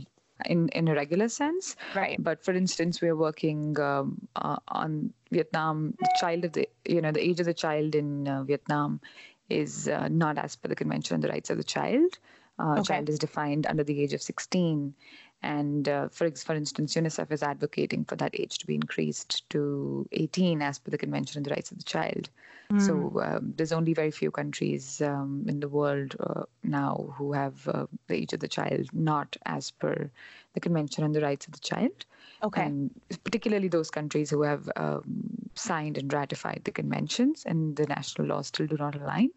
in 0.46 0.70
in 0.70 0.88
a 0.88 0.96
regular 0.96 1.28
sense. 1.28 1.76
Right. 1.96 2.22
But 2.22 2.44
for 2.44 2.54
instance, 2.54 3.02
we 3.02 3.10
are 3.10 3.16
working 3.16 3.80
um, 3.80 4.28
uh, 4.36 4.58
on 4.70 5.14
Vietnam. 5.32 5.94
The 6.00 6.10
child 6.20 6.46
of 6.46 6.54
the 6.54 6.70
you 6.86 7.02
know 7.02 7.12
the 7.12 7.24
age 7.24 7.40
of 7.40 7.46
the 7.46 7.54
child 7.54 7.96
in 7.96 8.28
uh, 8.28 8.44
Vietnam 8.44 9.02
is 9.50 9.88
uh, 9.88 10.08
not 10.10 10.38
as 10.38 10.56
per 10.56 10.68
the 10.68 10.76
Convention 10.76 11.16
on 11.16 11.22
the 11.22 11.30
Rights 11.30 11.50
of 11.50 11.58
the 11.58 11.64
Child. 11.64 12.18
Uh, 12.58 12.74
okay. 12.74 12.84
Child 12.84 13.10
is 13.10 13.20
defined 13.20 13.66
under 13.68 13.84
the 13.84 14.02
age 14.02 14.14
of 14.14 14.22
16, 14.22 14.94
and 15.42 15.88
uh, 15.88 16.10
for, 16.10 16.30
for 16.32 16.54
instance, 16.54 16.96
UNICEF 16.96 17.32
is 17.32 17.42
advocating 17.42 18.04
for 18.04 18.18
that 18.18 18.38
age 18.38 18.58
to 18.58 18.68
be 18.68 18.76
increased 18.76 19.50
to 19.50 20.08
18 20.12 20.62
as 20.62 20.80
per 20.80 20.92
the 20.92 20.98
Convention 20.98 21.40
on 21.40 21.44
the 21.44 21.52
Rights 21.52 21.72
of 21.72 21.78
the 21.78 21.84
Child. 21.84 22.30
Mm. 22.72 22.82
So 22.82 23.22
um, 23.22 23.54
there's 23.56 23.72
only 23.72 23.94
very 23.94 24.12
few 24.12 24.32
countries 24.32 25.02
um, 25.02 25.46
in 25.48 25.60
the 25.60 25.70
world 25.70 26.16
uh, 26.20 26.44
now 26.64 27.14
who 27.18 27.34
have 27.34 27.68
uh, 27.68 27.88
the 28.08 28.16
age 28.16 28.34
of 28.34 28.42
the 28.42 28.48
child 28.48 28.90
not 28.94 29.36
as 29.46 29.72
per 29.72 30.12
the 30.54 30.60
Convention 30.60 31.04
on 31.04 31.14
the 31.14 31.22
Rights 31.22 31.48
of 31.48 31.54
the 31.54 31.60
Child. 31.60 32.06
Okay. 32.42 32.64
And 32.64 32.90
particularly 33.24 33.68
those 33.68 33.92
countries 33.92 34.30
who 34.30 34.44
have 34.44 34.70
um, 34.76 35.50
signed 35.56 35.98
and 35.98 36.12
ratified 36.12 36.62
the 36.64 36.72
conventions 36.72 37.44
and 37.46 37.76
the 37.76 37.86
national 37.86 38.28
laws 38.28 38.48
still 38.48 38.68
do 38.68 38.78
not 38.78 38.96
align. 38.96 39.30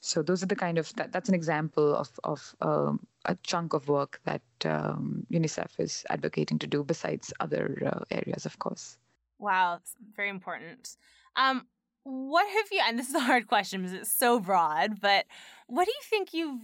So 0.00 0.22
those 0.22 0.42
are 0.42 0.46
the 0.46 0.56
kind 0.56 0.78
of 0.78 0.92
that, 0.94 1.12
that's 1.12 1.28
an 1.28 1.34
example 1.34 1.94
of 1.94 2.10
of 2.24 2.54
um, 2.60 3.06
a 3.24 3.36
chunk 3.42 3.72
of 3.74 3.88
work 3.88 4.20
that 4.24 4.42
um, 4.64 5.26
UNICEF 5.30 5.78
is 5.78 6.04
advocating 6.10 6.58
to 6.58 6.66
do 6.66 6.82
besides 6.82 7.32
other 7.38 7.76
uh, 7.86 8.04
areas, 8.10 8.46
of 8.46 8.58
course. 8.58 8.98
Wow, 9.38 9.76
it's 9.76 9.94
very 10.16 10.28
important. 10.28 10.96
Um, 11.36 11.66
what 12.02 12.48
have 12.48 12.66
you? 12.72 12.82
And 12.86 12.98
this 12.98 13.08
is 13.08 13.14
a 13.14 13.20
hard 13.20 13.46
question 13.46 13.82
because 13.82 13.96
it's 13.96 14.12
so 14.12 14.40
broad. 14.40 15.00
But 15.00 15.26
what 15.66 15.84
do 15.84 15.90
you 15.90 16.02
think 16.04 16.34
you've 16.34 16.60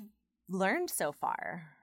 learned 0.49 0.91
so 0.91 1.13
far? 1.13 1.76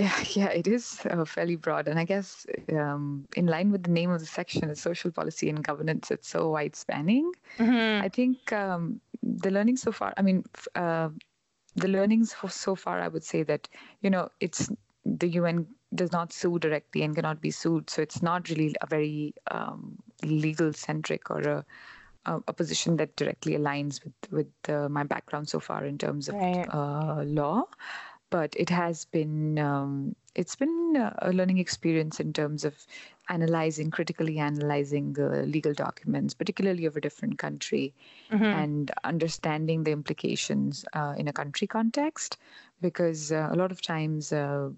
Yeah, 0.00 0.24
yeah, 0.32 0.48
it 0.48 0.66
is 0.66 1.00
uh, 1.10 1.24
fairly 1.24 1.56
broad, 1.56 1.86
and 1.86 1.98
I 1.98 2.04
guess 2.04 2.46
um, 2.72 3.26
in 3.36 3.46
line 3.46 3.70
with 3.70 3.82
the 3.82 3.90
name 3.90 4.10
of 4.10 4.20
the 4.20 4.26
section, 4.26 4.74
social 4.74 5.10
policy 5.10 5.50
and 5.50 5.62
governance. 5.62 6.10
It's 6.10 6.28
so 6.28 6.48
wide 6.48 6.74
spanning. 6.74 7.30
Mm-hmm. 7.58 8.04
I 8.04 8.08
think 8.08 8.52
um, 8.52 9.00
the 9.22 9.50
learning 9.50 9.76
so 9.76 9.92
far. 9.92 10.14
I 10.16 10.22
mean, 10.22 10.44
uh, 10.74 11.10
the 11.76 11.88
learnings 11.88 12.34
so 12.48 12.74
far, 12.74 13.00
I 13.00 13.08
would 13.08 13.24
say 13.24 13.42
that 13.42 13.68
you 14.00 14.08
know 14.08 14.30
it's 14.40 14.70
the 15.04 15.28
UN 15.28 15.66
does 15.94 16.12
not 16.12 16.32
sue 16.32 16.58
directly 16.58 17.02
and 17.02 17.14
cannot 17.14 17.42
be 17.42 17.50
sued, 17.50 17.90
so 17.90 18.00
it's 18.00 18.22
not 18.22 18.48
really 18.48 18.74
a 18.80 18.86
very 18.86 19.34
um, 19.50 19.98
legal 20.22 20.72
centric 20.72 21.30
or 21.30 21.40
a 21.40 21.64
a, 22.26 22.52
position 22.52 22.96
that 22.98 23.16
directly 23.16 23.54
aligns 23.54 24.04
with 24.04 24.12
with 24.30 24.68
uh, 24.68 24.88
my 24.88 25.02
background 25.02 25.48
so 25.48 25.58
far 25.58 25.84
in 25.84 25.96
terms 25.98 26.28
of 26.28 26.34
right. 26.34 26.66
uh, 26.72 27.22
law 27.24 27.64
but 28.30 28.54
it 28.56 28.70
has 28.70 29.04
been 29.04 29.58
um, 29.58 30.14
it's 30.34 30.56
been 30.56 31.12
a 31.18 31.32
learning 31.32 31.58
experience 31.58 32.20
in 32.20 32.32
terms 32.32 32.64
of 32.64 32.86
analyzing, 33.28 33.90
critically 33.90 34.38
analyzing 34.38 35.12
the 35.12 35.42
legal 35.46 35.74
documents, 35.74 36.34
particularly 36.34 36.84
of 36.84 36.96
a 36.96 37.00
different 37.00 37.38
country, 37.38 37.92
mm-hmm. 38.30 38.44
and 38.44 38.90
understanding 39.04 39.84
the 39.84 39.90
implications 39.90 40.84
uh, 40.94 41.14
in 41.16 41.28
a 41.28 41.32
country 41.32 41.66
context. 41.66 42.38
Because 42.80 43.30
uh, 43.30 43.48
a 43.52 43.56
lot 43.56 43.72
of 43.72 43.82
times, 43.82 44.32
uh, 44.32 44.70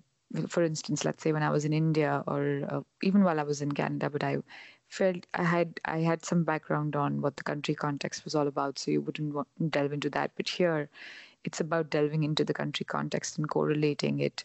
for 0.48 0.62
instance, 0.62 1.04
let's 1.04 1.22
say 1.22 1.32
when 1.32 1.42
I 1.42 1.50
was 1.50 1.64
in 1.64 1.72
India 1.72 2.24
or 2.26 2.62
uh, 2.68 2.80
even 3.02 3.22
while 3.22 3.38
I 3.38 3.44
was 3.44 3.62
in 3.62 3.72
Canada, 3.72 4.10
but 4.10 4.24
I 4.24 4.38
felt 4.88 5.26
I 5.34 5.44
had 5.44 5.80
I 5.84 5.98
had 5.98 6.24
some 6.24 6.44
background 6.44 6.96
on 6.96 7.20
what 7.20 7.36
the 7.36 7.42
country 7.42 7.74
context 7.74 8.24
was 8.24 8.34
all 8.34 8.48
about, 8.48 8.78
so 8.78 8.90
you 8.90 9.00
wouldn't 9.00 9.34
want, 9.34 9.48
delve 9.70 9.92
into 9.92 10.10
that. 10.10 10.32
But 10.36 10.48
here, 10.48 10.88
it's 11.44 11.60
about 11.60 11.90
delving 11.90 12.24
into 12.24 12.44
the 12.44 12.54
country 12.54 12.84
context 12.84 13.38
and 13.38 13.48
correlating 13.48 14.20
it 14.20 14.44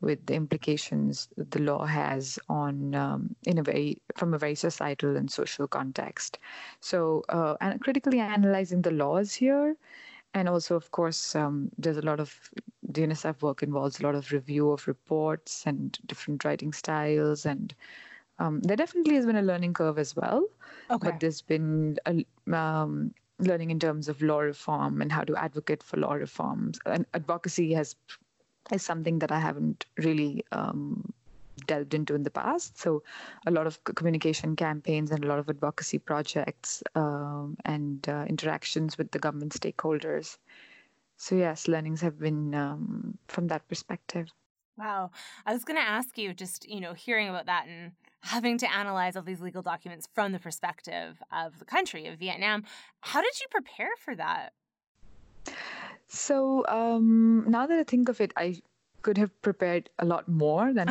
with 0.00 0.24
the 0.26 0.34
implications 0.34 1.28
that 1.36 1.50
the 1.50 1.58
law 1.58 1.84
has 1.84 2.38
on 2.48 2.94
um, 2.94 3.34
in 3.46 3.58
a 3.58 3.62
very 3.62 4.00
from 4.16 4.32
a 4.32 4.38
very 4.38 4.54
societal 4.54 5.16
and 5.16 5.30
social 5.30 5.66
context 5.66 6.38
so 6.80 7.24
uh, 7.28 7.56
and 7.60 7.80
critically 7.80 8.20
analyzing 8.20 8.82
the 8.82 8.90
laws 8.90 9.32
here 9.32 9.76
and 10.34 10.48
also 10.48 10.76
of 10.76 10.90
course 10.92 11.34
um, 11.34 11.70
there's 11.78 11.96
a 11.96 12.02
lot 12.02 12.20
of 12.20 12.50
the 12.82 13.02
unicef 13.02 13.42
work 13.42 13.62
involves 13.62 13.98
a 13.98 14.02
lot 14.02 14.14
of 14.14 14.30
review 14.30 14.70
of 14.70 14.86
reports 14.86 15.64
and 15.66 15.98
different 16.06 16.44
writing 16.44 16.72
styles 16.72 17.44
and 17.44 17.74
um, 18.38 18.60
there 18.60 18.76
definitely 18.76 19.16
has 19.16 19.26
been 19.26 19.36
a 19.36 19.42
learning 19.42 19.74
curve 19.74 19.98
as 19.98 20.14
well 20.14 20.44
okay. 20.90 21.10
but 21.10 21.20
there's 21.20 21.42
been 21.42 21.98
a 22.06 22.24
um, 22.54 23.12
learning 23.38 23.70
in 23.70 23.78
terms 23.78 24.08
of 24.08 24.20
law 24.22 24.40
reform 24.40 25.00
and 25.00 25.12
how 25.12 25.22
to 25.22 25.36
advocate 25.36 25.82
for 25.82 25.96
law 25.96 26.14
reforms 26.14 26.78
and 26.86 27.06
advocacy 27.14 27.72
has 27.72 27.94
is 28.72 28.82
something 28.82 29.18
that 29.20 29.32
I 29.32 29.38
haven't 29.38 29.86
really 29.96 30.44
um, 30.52 31.12
delved 31.66 31.94
into 31.94 32.14
in 32.14 32.22
the 32.22 32.30
past. 32.30 32.78
So, 32.78 33.02
a 33.46 33.50
lot 33.50 33.66
of 33.66 33.82
communication 33.84 34.56
campaigns 34.56 35.10
and 35.10 35.24
a 35.24 35.28
lot 35.28 35.38
of 35.38 35.48
advocacy 35.48 35.98
projects 35.98 36.82
um, 36.94 37.56
and 37.64 38.06
uh, 38.08 38.24
interactions 38.28 38.98
with 38.98 39.10
the 39.10 39.18
government 39.18 39.52
stakeholders. 39.52 40.38
So, 41.16 41.34
yes, 41.34 41.66
learnings 41.66 42.00
have 42.00 42.18
been 42.18 42.54
um, 42.54 43.18
from 43.28 43.48
that 43.48 43.66
perspective. 43.68 44.28
Wow. 44.76 45.10
I 45.44 45.52
was 45.52 45.64
going 45.64 45.76
to 45.78 45.88
ask 45.88 46.16
you 46.16 46.32
just, 46.32 46.68
you 46.68 46.80
know, 46.80 46.94
hearing 46.94 47.28
about 47.28 47.46
that 47.46 47.66
and 47.66 47.92
having 48.20 48.58
to 48.58 48.72
analyze 48.72 49.16
all 49.16 49.22
these 49.22 49.40
legal 49.40 49.62
documents 49.62 50.08
from 50.14 50.32
the 50.32 50.38
perspective 50.38 51.22
of 51.32 51.58
the 51.58 51.64
country, 51.64 52.06
of 52.06 52.18
Vietnam. 52.18 52.64
How 53.00 53.20
did 53.20 53.38
you 53.40 53.46
prepare 53.50 53.90
for 53.98 54.14
that? 54.16 54.52
So 56.08 56.64
um, 56.68 57.44
now 57.48 57.66
that 57.66 57.78
I 57.78 57.84
think 57.84 58.08
of 58.08 58.20
it, 58.20 58.32
I 58.36 58.60
could 59.02 59.18
have 59.18 59.30
prepared 59.42 59.88
a 59.98 60.04
lot 60.04 60.28
more 60.28 60.72
than 60.72 60.88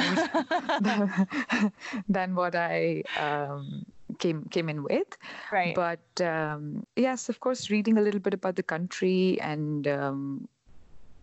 than, 0.82 1.28
than 2.10 2.36
what 2.36 2.56
I 2.56 3.04
um, 3.20 3.86
came 4.20 4.46
came 4.46 4.70
in 4.70 4.84
with. 4.84 5.18
Right. 5.52 5.76
But 5.76 6.22
um, 6.22 6.86
yes, 6.96 7.30
of 7.30 7.40
course, 7.40 7.70
reading 7.70 7.98
a 7.98 8.02
little 8.02 8.20
bit 8.20 8.34
about 8.34 8.56
the 8.56 8.64
country 8.64 9.40
and 9.42 9.88
um, 9.88 10.48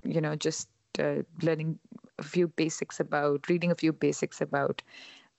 you 0.02 0.20
know 0.20 0.36
just 0.36 0.68
uh, 0.98 1.22
learning 1.42 1.78
a 2.18 2.22
few 2.22 2.48
basics 2.48 3.00
about 3.00 3.48
reading 3.48 3.70
a 3.70 3.74
few 3.74 3.92
basics 3.92 4.40
about 4.40 4.82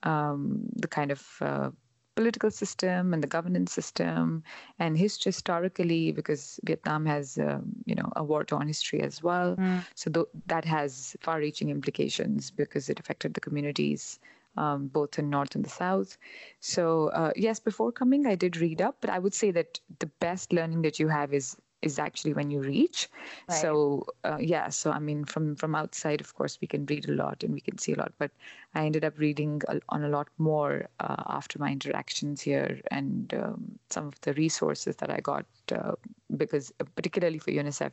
um, 0.03 0.67
the 0.75 0.87
kind 0.87 1.11
of 1.11 1.25
uh, 1.41 1.69
political 2.15 2.49
system 2.49 3.13
and 3.13 3.21
the 3.21 3.27
governance 3.27 3.73
system 3.73 4.43
and 4.79 4.97
history 4.97 5.29
historically 5.29 6.11
because 6.11 6.59
vietnam 6.63 7.05
has 7.05 7.37
um, 7.37 7.63
you 7.85 7.95
know 7.95 8.09
a 8.15 8.23
war-torn 8.23 8.67
history 8.67 9.01
as 9.01 9.21
well 9.21 9.55
mm. 9.57 9.83
so 9.95 10.09
th- 10.09 10.25
that 10.47 10.65
has 10.65 11.15
far-reaching 11.21 11.69
implications 11.69 12.51
because 12.51 12.89
it 12.89 12.99
affected 12.99 13.33
the 13.33 13.41
communities 13.41 14.19
um, 14.57 14.87
both 14.87 15.19
in 15.19 15.29
north 15.29 15.55
and 15.55 15.65
the 15.65 15.69
south 15.69 16.17
so 16.61 17.09
uh, 17.09 17.31
yes 17.35 17.59
before 17.59 17.91
coming 17.91 18.25
i 18.25 18.35
did 18.35 18.57
read 18.57 18.81
up 18.81 18.95
but 19.01 19.09
i 19.09 19.19
would 19.19 19.33
say 19.33 19.51
that 19.51 19.79
the 19.99 20.11
best 20.19 20.53
learning 20.53 20.81
that 20.81 20.99
you 20.99 21.09
have 21.09 21.33
is 21.33 21.57
is 21.81 21.99
actually 21.99 22.33
when 22.33 22.49
you 22.49 22.59
reach. 22.61 23.09
Right. 23.47 23.61
So 23.61 24.05
uh, 24.23 24.37
yeah, 24.39 24.69
so 24.69 24.91
I 24.91 24.99
mean, 24.99 25.25
from 25.25 25.55
from 25.55 25.75
outside, 25.75 26.21
of 26.21 26.33
course, 26.35 26.59
we 26.61 26.67
can 26.67 26.85
read 26.85 27.07
a 27.07 27.13
lot 27.13 27.43
and 27.43 27.53
we 27.53 27.61
can 27.61 27.77
see 27.77 27.93
a 27.93 27.97
lot, 27.97 28.13
but 28.17 28.31
I 28.73 28.85
ended 28.85 29.05
up 29.05 29.17
reading 29.17 29.61
on 29.89 30.03
a 30.03 30.09
lot 30.09 30.27
more 30.37 30.87
uh, 30.99 31.23
after 31.27 31.59
my 31.59 31.71
interactions 31.71 32.41
here 32.41 32.81
and 32.91 33.33
um, 33.33 33.79
some 33.89 34.07
of 34.07 34.19
the 34.21 34.33
resources 34.33 34.95
that 34.97 35.09
I 35.09 35.19
got 35.19 35.45
uh, 35.71 35.93
because 36.37 36.73
uh, 36.79 36.85
particularly 36.95 37.39
for 37.39 37.51
UNICEF 37.51 37.91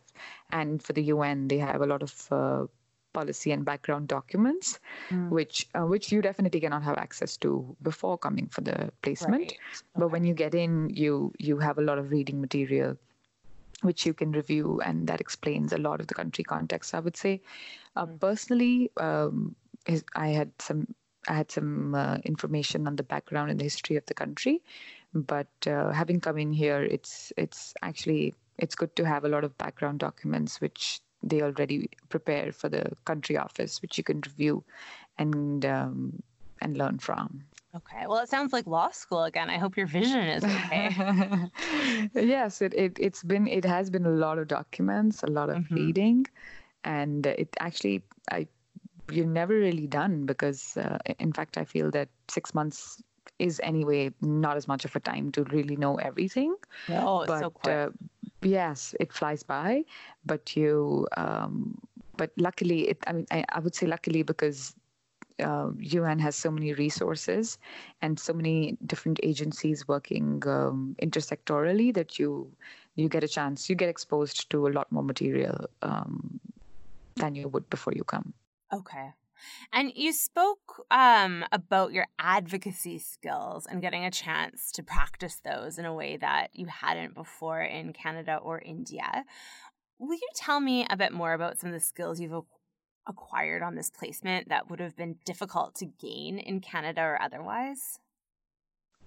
and 0.51 0.83
for 0.83 0.93
the 0.93 1.05
UN, 1.05 1.49
they 1.49 1.59
have 1.59 1.83
a 1.83 1.87
lot 1.87 2.03
of 2.03 2.33
uh, 2.33 2.67
policy 3.13 3.53
and 3.53 3.65
background 3.65 4.09
documents, 4.09 4.81
mm. 5.11 5.29
which 5.29 5.69
uh, 5.75 5.87
which 5.87 6.11
you 6.11 6.23
definitely 6.23 6.61
cannot 6.61 6.83
have 6.83 6.97
access 6.97 7.37
to 7.39 7.77
before 7.83 8.19
coming 8.19 8.47
for 8.49 8.63
the 8.63 8.91
placement. 9.03 9.43
Right. 9.43 9.53
Okay. 9.53 9.59
But 9.97 10.09
when 10.11 10.25
you 10.25 10.35
get 10.35 10.55
in, 10.55 10.91
you 10.91 11.33
you 11.39 11.59
have 11.59 11.79
a 11.79 11.83
lot 11.83 11.99
of 11.99 12.11
reading 12.11 12.41
material 12.41 12.97
which 13.83 14.07
you 14.07 14.15
can 14.15 14.33
review, 14.33 14.81
and 14.81 15.07
that 15.07 15.21
explains 15.21 15.73
a 15.73 15.79
lot 15.79 16.01
of 16.01 16.07
the 16.07 16.15
country 16.15 16.45
context. 16.45 16.95
I 16.95 17.01
would 17.01 17.17
say, 17.17 17.41
uh, 17.97 18.07
mm. 18.07 18.21
personally, 18.21 18.91
um, 18.97 19.55
I 20.15 20.29
had 20.29 20.51
some 20.59 20.95
I 21.29 21.35
had 21.35 21.51
some 21.51 21.95
uh, 21.95 22.17
information 22.25 22.87
on 22.87 22.97
the 22.97 23.05
background 23.05 23.51
and 23.51 23.61
the 23.61 23.65
history 23.65 23.97
of 23.97 24.07
the 24.07 24.15
country, 24.15 24.63
but 25.15 25.49
uh, 25.67 25.91
having 25.91 26.21
come 26.21 26.39
in 26.39 26.53
here, 26.53 26.83
it's 26.83 27.33
it's 27.37 27.75
actually 27.83 28.35
it's 28.59 28.75
good 28.75 28.95
to 28.97 29.05
have 29.05 29.25
a 29.25 29.29
lot 29.29 29.45
of 29.45 29.57
background 29.59 30.01
documents 30.01 30.61
which 30.61 31.01
they 31.23 31.43
already 31.43 31.89
prepare 32.09 32.53
for 32.53 32.69
the 32.69 32.85
country 33.05 33.37
office, 33.37 33.81
which 33.81 33.97
you 33.99 34.05
can 34.05 34.21
review 34.21 34.65
and 35.19 35.65
um, 35.65 36.23
and 36.61 36.77
learn 36.77 36.99
from. 36.99 37.45
Okay. 37.75 38.07
Well, 38.07 38.19
it 38.19 38.29
sounds 38.29 38.53
like 38.53 38.67
law 38.67 38.91
school 38.91 39.25
again. 39.25 39.49
I 39.49 39.57
hope 39.57 39.77
your 39.77 39.87
vision 39.87 40.21
is 40.21 40.45
okay. 40.45 40.91
yes, 42.15 42.61
it, 42.61 42.75
it 42.75 42.99
it's 43.01 43.23
been 43.23 43.47
it 43.47 43.65
has 43.65 43.89
been 43.89 44.05
a 44.05 44.11
lot 44.11 44.39
of 44.39 44.49
documents, 44.49 45.23
a 45.23 45.29
lot 45.29 45.49
of 45.49 45.57
mm-hmm. 45.57 45.75
reading, 45.75 46.27
and 46.85 47.25
it 47.27 47.49
actually 47.61 48.03
I 48.31 48.47
you're 49.11 49.27
never 49.27 49.55
really 49.55 49.87
done 49.87 50.27
because 50.27 50.77
uh, 50.77 50.99
in 51.19 51.33
fact 51.33 51.57
I 51.57 51.65
feel 51.65 51.91
that 51.93 52.09
six 52.29 52.55
months 52.55 53.03
is 53.39 53.61
anyway 53.63 54.11
not 54.21 54.57
as 54.57 54.69
much 54.69 54.85
of 54.85 54.95
a 54.95 55.01
time 55.01 55.33
to 55.33 55.45
really 55.45 55.77
know 55.77 55.97
everything. 55.97 56.55
Oh, 56.91 57.25
but, 57.27 57.41
so 57.41 57.51
quick. 57.51 57.75
Uh, 57.75 57.89
yes, 58.43 58.95
it 59.01 59.13
flies 59.15 59.43
by, 59.43 59.85
but 60.27 60.55
you. 60.57 61.07
Um, 61.17 61.79
but 62.19 62.31
luckily, 62.37 62.91
it. 62.91 62.99
I 63.07 63.13
mean, 63.13 63.27
I, 63.31 63.45
I 63.49 63.61
would 63.61 63.75
say 63.75 63.87
luckily 63.87 64.23
because 64.23 64.75
uh, 65.41 65.71
UN 65.79 66.19
has 66.19 66.37
so 66.37 66.51
many 66.51 66.73
resources 66.75 67.59
and 68.01 68.19
so 68.19 68.33
many 68.33 68.77
different 68.87 69.21
agencies 69.23 69.87
working 69.89 70.43
um, 70.47 70.97
intersectorally 71.03 71.93
that 71.95 72.19
you 72.19 72.51
you 72.95 73.09
get 73.09 73.25
a 73.25 73.29
chance, 73.29 73.71
you 73.71 73.77
get 73.77 73.89
exposed 73.89 74.51
to 74.51 74.67
a 74.67 74.71
lot 74.71 74.91
more 74.93 75.03
material 75.03 75.67
um, 75.81 76.41
than 77.17 77.35
you 77.35 77.49
would 77.49 77.69
before 77.71 77.95
you 77.95 78.05
come. 78.05 78.35
Okay. 78.73 79.13
And 79.73 79.93
you 79.95 80.13
spoke 80.13 80.85
um, 80.91 81.45
about 81.53 81.93
your 81.93 82.07
advocacy 82.19 82.99
skills 82.99 83.67
and 83.67 83.81
getting 83.81 84.05
a 84.05 84.11
chance 84.11 84.71
to 84.73 84.83
practice 84.83 85.41
those 85.45 85.79
in 85.79 85.85
a 85.85 85.95
way 85.95 86.17
that 86.19 86.51
you 86.53 86.67
hadn't 86.67 87.15
before 87.15 87.61
in 87.61 87.93
Canada 87.93 88.37
or 88.37 88.61
India. 88.61 89.25
Will 89.99 90.15
you 90.15 90.29
tell 90.35 90.61
me 90.61 90.87
a 90.89 90.97
bit 90.97 91.13
more 91.13 91.33
about 91.33 91.59
some 91.59 91.69
of 91.69 91.75
the 91.75 91.81
skills 91.81 92.21
you've 92.21 92.33
acquired 93.07 93.63
on 93.63 93.75
this 93.75 93.91
placement 93.91 94.49
that 94.49 94.71
would 94.71 94.81
have 94.81 94.97
been 94.97 95.17
difficult 95.25 95.75
to 95.77 95.87
gain 95.87 96.39
in 96.39 96.61
Canada 96.61 97.03
or 97.03 97.21
otherwise? 97.21 97.99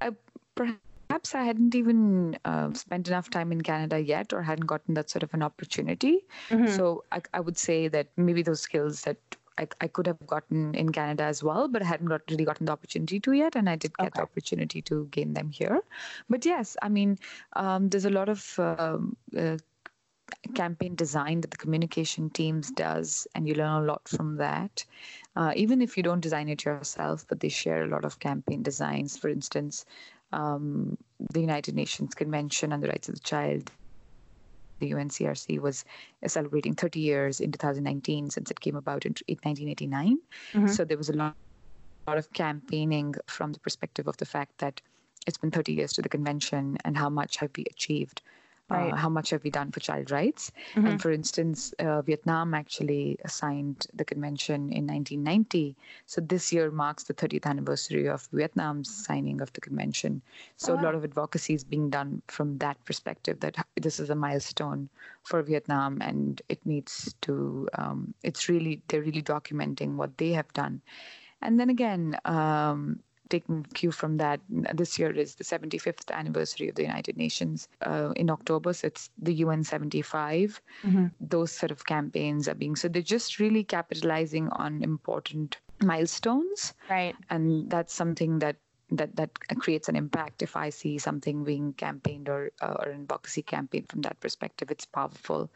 Uh, 0.02 0.12
perhaps 0.56 1.36
I 1.36 1.44
hadn't 1.44 1.76
even 1.76 2.38
uh, 2.46 2.74
spent 2.74 3.08
enough 3.08 3.30
time 3.30 3.52
in 3.52 3.62
Canada 3.62 4.00
yet 4.00 4.34
or 4.34 4.42
hadn't 4.42 4.66
gotten 4.66 4.94
that 4.96 5.10
sort 5.10 5.24
of 5.24 5.34
an 5.34 5.44
opportunity. 5.44 6.26
Mm-hmm. 6.50 6.76
So 6.76 7.04
I, 7.12 7.22
I, 7.34 7.40
would 7.40 7.58
say 7.58 7.88
that 7.88 8.08
maybe 8.18 8.42
those 8.42 8.62
skills 8.62 9.02
that 9.02 9.18
I, 9.58 9.68
I, 9.80 9.88
could 9.88 10.08
have 10.08 10.26
gotten 10.28 10.76
in 10.76 10.92
Canada 10.92 11.24
as 11.24 11.44
well, 11.44 11.68
but 11.68 11.82
I 11.82 11.86
hadn't 11.86 12.08
got, 12.08 12.22
really 12.30 12.44
gotten 12.44 12.66
the 12.66 12.72
opportunity 12.72 13.20
to 13.22 13.32
yet, 13.32 13.56
and 13.56 13.70
I 13.70 13.76
did 13.76 13.98
get 13.98 14.08
okay. 14.08 14.18
the 14.18 14.24
opportunity 14.24 14.82
to 14.84 15.08
gain 15.12 15.34
them 15.34 15.50
here. 15.50 15.82
But 16.30 16.46
yes, 16.46 16.76
I 16.82 16.90
mean, 16.90 17.18
um, 17.54 17.90
there's 17.90 18.06
a 18.06 18.10
lot 18.10 18.28
of 18.28 18.60
um, 18.60 19.16
uh, 19.38 19.58
campaign 20.54 20.96
design 20.96 21.42
that 21.42 21.52
the 21.52 21.58
communication 21.58 22.30
teams 22.30 22.72
does 22.72 23.28
and 23.36 23.48
you 23.48 23.54
learn 23.56 23.84
a 23.84 23.86
lot 23.86 24.08
from 24.08 24.38
that 24.38 24.84
uh, 25.36 25.52
even 25.56 25.82
if 25.82 25.98
you 25.98 26.04
don't 26.04 26.22
design 26.22 26.50
it 26.50 26.66
yourself 26.66 27.26
but 27.28 27.40
they 27.40 27.50
share 27.50 27.84
a 27.84 27.88
lot 27.88 28.06
of 28.06 28.20
campaign 28.20 28.64
designs 28.64 29.18
for 29.18 29.30
instance 29.30 29.86
um, 30.32 30.98
the 31.32 31.42
united 31.42 31.76
nations 31.76 32.16
convention 32.16 32.74
on 32.74 32.82
the 32.82 32.88
rights 32.88 33.08
of 33.08 33.16
the 33.16 33.22
child 33.22 33.72
the 34.80 34.92
UNCRC 34.92 35.60
was 35.60 35.86
celebrating 36.28 36.74
30 36.74 37.00
years 37.00 37.40
in 37.40 37.52
2019 37.52 38.30
since 38.30 38.52
it 38.52 38.60
came 38.60 38.76
about 38.76 39.06
in 39.06 39.12
1989. 39.12 40.18
Mm-hmm. 40.54 40.68
So 40.68 40.84
there 40.84 40.98
was 40.98 41.10
a 41.10 41.14
lot, 41.14 41.36
lot 42.08 42.18
of 42.18 42.32
campaigning 42.34 43.16
from 43.28 43.54
the 43.54 43.60
perspective 43.60 44.08
of 44.08 44.18
the 44.18 44.26
fact 44.26 44.58
that 44.58 44.82
it's 45.26 45.38
been 45.38 45.52
30 45.52 45.74
years 45.74 45.94
to 45.94 46.02
the 46.02 46.10
convention 46.10 46.78
and 46.84 46.98
how 46.98 47.10
much 47.10 47.38
have 47.38 47.52
we 47.56 47.66
achieved 47.72 48.22
Right. 48.68 48.92
Uh, 48.92 48.96
how 48.96 49.10
much 49.10 49.30
have 49.30 49.44
we 49.44 49.52
done 49.52 49.72
for 49.72 49.80
child 49.80 50.10
rights? 50.10 50.52
Mm-hmm. 50.74 50.88
And 50.88 51.02
for 51.02 51.12
instance, 51.12 51.72
uh, 51.78 52.02
Vietnam 52.02 52.56
actually 52.56 53.20
signed 53.28 53.86
the 53.94 54.04
convention 54.04 54.72
in 54.72 54.88
1990. 54.88 55.76
So 56.08 56.20
this 56.20 56.52
year 56.52 56.72
marks 56.72 57.04
the 57.04 57.14
30th 57.14 57.46
anniversary 57.46 58.08
of 58.08 58.28
Vietnam's 58.32 58.90
signing 58.90 59.40
of 59.40 59.54
the 59.54 59.62
convention. 59.62 60.24
So 60.58 60.74
oh, 60.74 60.76
wow. 60.76 60.82
a 60.82 60.84
lot 60.86 60.96
of 60.96 61.04
advocacy 61.04 61.54
is 61.54 61.64
being 61.64 61.92
done 61.92 62.24
from 62.28 62.58
that 62.58 62.84
perspective 62.86 63.40
that 63.42 63.56
this 63.80 64.00
is 64.00 64.10
a 64.10 64.16
milestone 64.16 64.90
for 65.22 65.44
Vietnam 65.44 66.02
and 66.02 66.42
it 66.50 66.66
needs 66.66 67.14
to, 67.22 67.70
um, 67.78 68.16
it's 68.24 68.50
really, 68.50 68.82
they're 68.88 69.02
really 69.02 69.22
documenting 69.22 69.96
what 69.96 70.18
they 70.18 70.32
have 70.32 70.52
done. 70.54 70.82
And 71.44 71.60
then 71.60 71.70
again, 71.70 72.18
um, 72.26 73.00
taking 73.30 73.64
cue 73.74 73.92
from 73.92 74.18
that, 74.18 74.40
this 74.74 74.98
year 75.00 75.12
is 75.12 75.36
the 75.36 75.44
75th 75.44 76.12
anniversary 76.12 76.70
of 76.70 76.76
the 76.76 76.84
United 76.84 77.18
Nations. 77.18 77.68
Uh, 77.82 78.12
in 78.16 78.30
October, 78.30 78.74
so 78.74 78.88
it's 78.88 79.10
the 79.18 79.34
UN 79.34 79.64
75. 79.64 80.62
Mm-hmm. 80.84 81.08
Those 81.20 81.52
sort 81.52 81.72
of 81.72 81.86
campaigns 81.86 82.48
are 82.48 82.56
being 82.56 82.76
so 82.76 82.88
they're 82.88 83.02
just 83.02 83.40
really 83.40 83.64
capitalizing 83.64 84.50
on 84.50 84.84
important 84.84 85.58
milestones, 85.82 86.74
right? 86.90 87.16
And 87.30 87.70
that's 87.70 87.94
something 87.94 88.40
that 88.40 88.58
that 88.92 89.16
that 89.16 89.32
creates 89.60 89.90
an 89.90 89.96
impact. 89.96 90.42
If 90.42 90.56
I 90.56 90.70
see 90.70 90.98
something 90.98 91.44
being 91.44 91.74
campaigned 91.74 92.30
or 92.30 92.52
uh, 92.62 92.76
or 92.80 92.90
an 92.90 93.02
advocacy 93.02 93.42
campaign 93.42 93.86
from 93.90 94.02
that 94.02 94.20
perspective, 94.20 94.72
it's 94.72 94.86
powerful. 94.86 95.50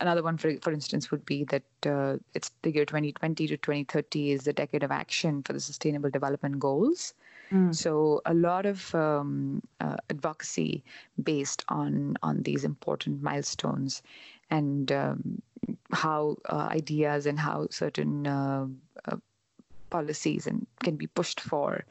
Another 0.00 0.22
one, 0.22 0.36
for, 0.36 0.54
for 0.58 0.72
instance, 0.72 1.10
would 1.10 1.24
be 1.24 1.44
that 1.44 1.62
uh, 1.86 2.16
it's 2.34 2.50
the 2.62 2.70
year 2.70 2.84
2020 2.84 3.46
to 3.46 3.56
2030 3.56 4.32
is 4.32 4.44
the 4.44 4.52
decade 4.52 4.82
of 4.82 4.90
action 4.90 5.42
for 5.42 5.52
the 5.52 5.60
Sustainable 5.60 6.10
Development 6.10 6.58
Goals. 6.58 7.14
Mm. 7.52 7.74
So 7.74 8.22
a 8.26 8.34
lot 8.34 8.66
of 8.66 8.94
um, 8.94 9.62
uh, 9.80 9.96
advocacy 10.10 10.82
based 11.22 11.64
on 11.68 12.16
on 12.22 12.42
these 12.42 12.64
important 12.64 13.22
milestones 13.22 14.02
and 14.50 14.90
um, 14.90 15.42
how 15.92 16.36
uh, 16.48 16.68
ideas 16.70 17.26
and 17.26 17.38
how 17.38 17.68
certain 17.70 18.26
uh, 18.26 18.66
uh, 19.04 19.16
policies 19.90 20.46
and 20.46 20.66
can 20.82 20.96
be 20.96 21.06
pushed 21.06 21.40
for 21.40 21.84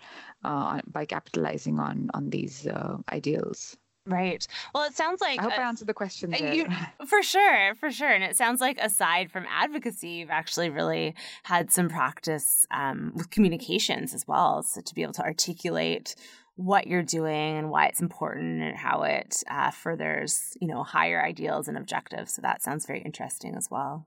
uh, 0.43 0.81
by 0.87 1.05
capitalizing 1.05 1.79
on 1.79 2.09
on 2.13 2.29
these 2.29 2.67
ideals. 3.11 3.77
Right. 4.07 4.45
Well, 4.73 4.83
it 4.83 4.95
sounds 4.95 5.19
like 5.19 5.39
I 5.39 5.43
hope 5.43 5.57
uh, 5.57 5.61
I 5.61 5.67
answered 5.67 5.87
the 5.87 5.93
question. 5.93 6.31
You, 6.33 6.67
for 7.07 7.23
sure, 7.23 7.73
for 7.75 7.91
sure. 7.91 8.09
And 8.09 8.23
it 8.23 8.37
sounds 8.37 8.61
like 8.61 8.77
aside 8.79 9.31
from 9.31 9.45
advocacy, 9.49 10.09
you've 10.09 10.29
actually 10.29 10.69
really 10.69 11.15
had 11.43 11.71
some 11.71 11.89
practice 11.89 12.67
um, 12.71 13.13
with 13.15 13.31
communications 13.31 14.13
as 14.13 14.27
well, 14.27 14.61
so 14.61 14.81
to 14.81 14.95
be 14.95 15.01
able 15.01 15.13
to 15.13 15.23
articulate 15.23 16.15
what 16.55 16.87
you're 16.87 17.03
doing 17.03 17.57
and 17.57 17.69
why 17.69 17.87
it's 17.87 17.99
important 17.99 18.61
and 18.61 18.77
how 18.77 19.03
it 19.03 19.43
uh, 19.49 19.71
furthers, 19.71 20.55
you 20.61 20.67
know, 20.67 20.83
higher 20.83 21.21
ideals 21.21 21.67
and 21.67 21.77
objectives. 21.77 22.33
So 22.33 22.41
that 22.43 22.61
sounds 22.61 22.85
very 22.85 23.01
interesting 23.01 23.55
as 23.55 23.69
well. 23.69 24.05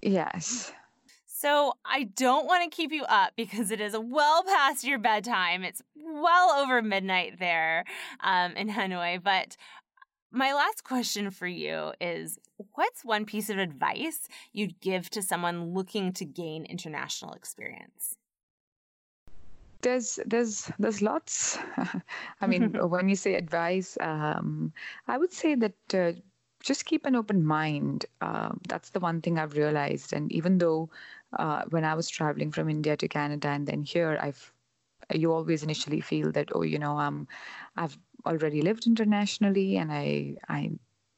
Yes. 0.00 0.72
So 1.42 1.72
I 1.84 2.04
don't 2.04 2.46
want 2.46 2.62
to 2.62 2.74
keep 2.74 2.92
you 2.92 3.02
up 3.02 3.32
because 3.36 3.72
it 3.72 3.80
is 3.80 3.96
well 3.98 4.44
past 4.44 4.84
your 4.84 5.00
bedtime. 5.00 5.64
It's 5.64 5.82
well 5.96 6.50
over 6.50 6.80
midnight 6.80 7.40
there 7.40 7.84
um, 8.22 8.52
in 8.52 8.68
Hanoi. 8.68 9.20
But 9.20 9.56
my 10.30 10.52
last 10.52 10.84
question 10.84 11.32
for 11.32 11.48
you 11.48 11.94
is 12.00 12.38
what's 12.74 13.04
one 13.04 13.24
piece 13.24 13.50
of 13.50 13.58
advice 13.58 14.28
you'd 14.52 14.80
give 14.80 15.10
to 15.10 15.20
someone 15.20 15.74
looking 15.74 16.12
to 16.12 16.24
gain 16.24 16.64
international 16.64 17.32
experience? 17.32 18.16
there's 19.80 20.20
there's 20.26 20.70
there's 20.78 21.02
lots 21.02 21.58
i 22.40 22.46
mean 22.46 22.72
when 22.88 23.08
you 23.08 23.16
say 23.16 23.34
advice 23.34 23.98
um, 24.00 24.72
i 25.08 25.18
would 25.18 25.32
say 25.32 25.56
that 25.56 25.74
uh, 25.92 26.12
just 26.62 26.84
keep 26.84 27.04
an 27.04 27.16
open 27.16 27.44
mind 27.44 28.06
uh, 28.20 28.50
that's 28.68 28.90
the 28.90 29.00
one 29.00 29.20
thing 29.20 29.40
i've 29.40 29.56
realized 29.56 30.12
and 30.12 30.30
even 30.30 30.58
though 30.58 30.88
uh, 31.38 31.62
when 31.70 31.84
I 31.84 31.94
was 31.94 32.08
traveling 32.08 32.52
from 32.52 32.68
India 32.68 32.96
to 32.96 33.08
Canada 33.08 33.48
and 33.48 33.66
then 33.66 33.82
here, 33.82 34.18
I've 34.20 34.52
you 35.12 35.32
always 35.32 35.62
initially 35.62 36.00
feel 36.00 36.32
that 36.32 36.50
oh, 36.54 36.62
you 36.62 36.78
know, 36.78 36.98
um, 36.98 37.26
I've 37.76 37.98
already 38.24 38.62
lived 38.62 38.86
internationally 38.86 39.76
and 39.76 39.92
I 39.92 40.36
I 40.48 40.70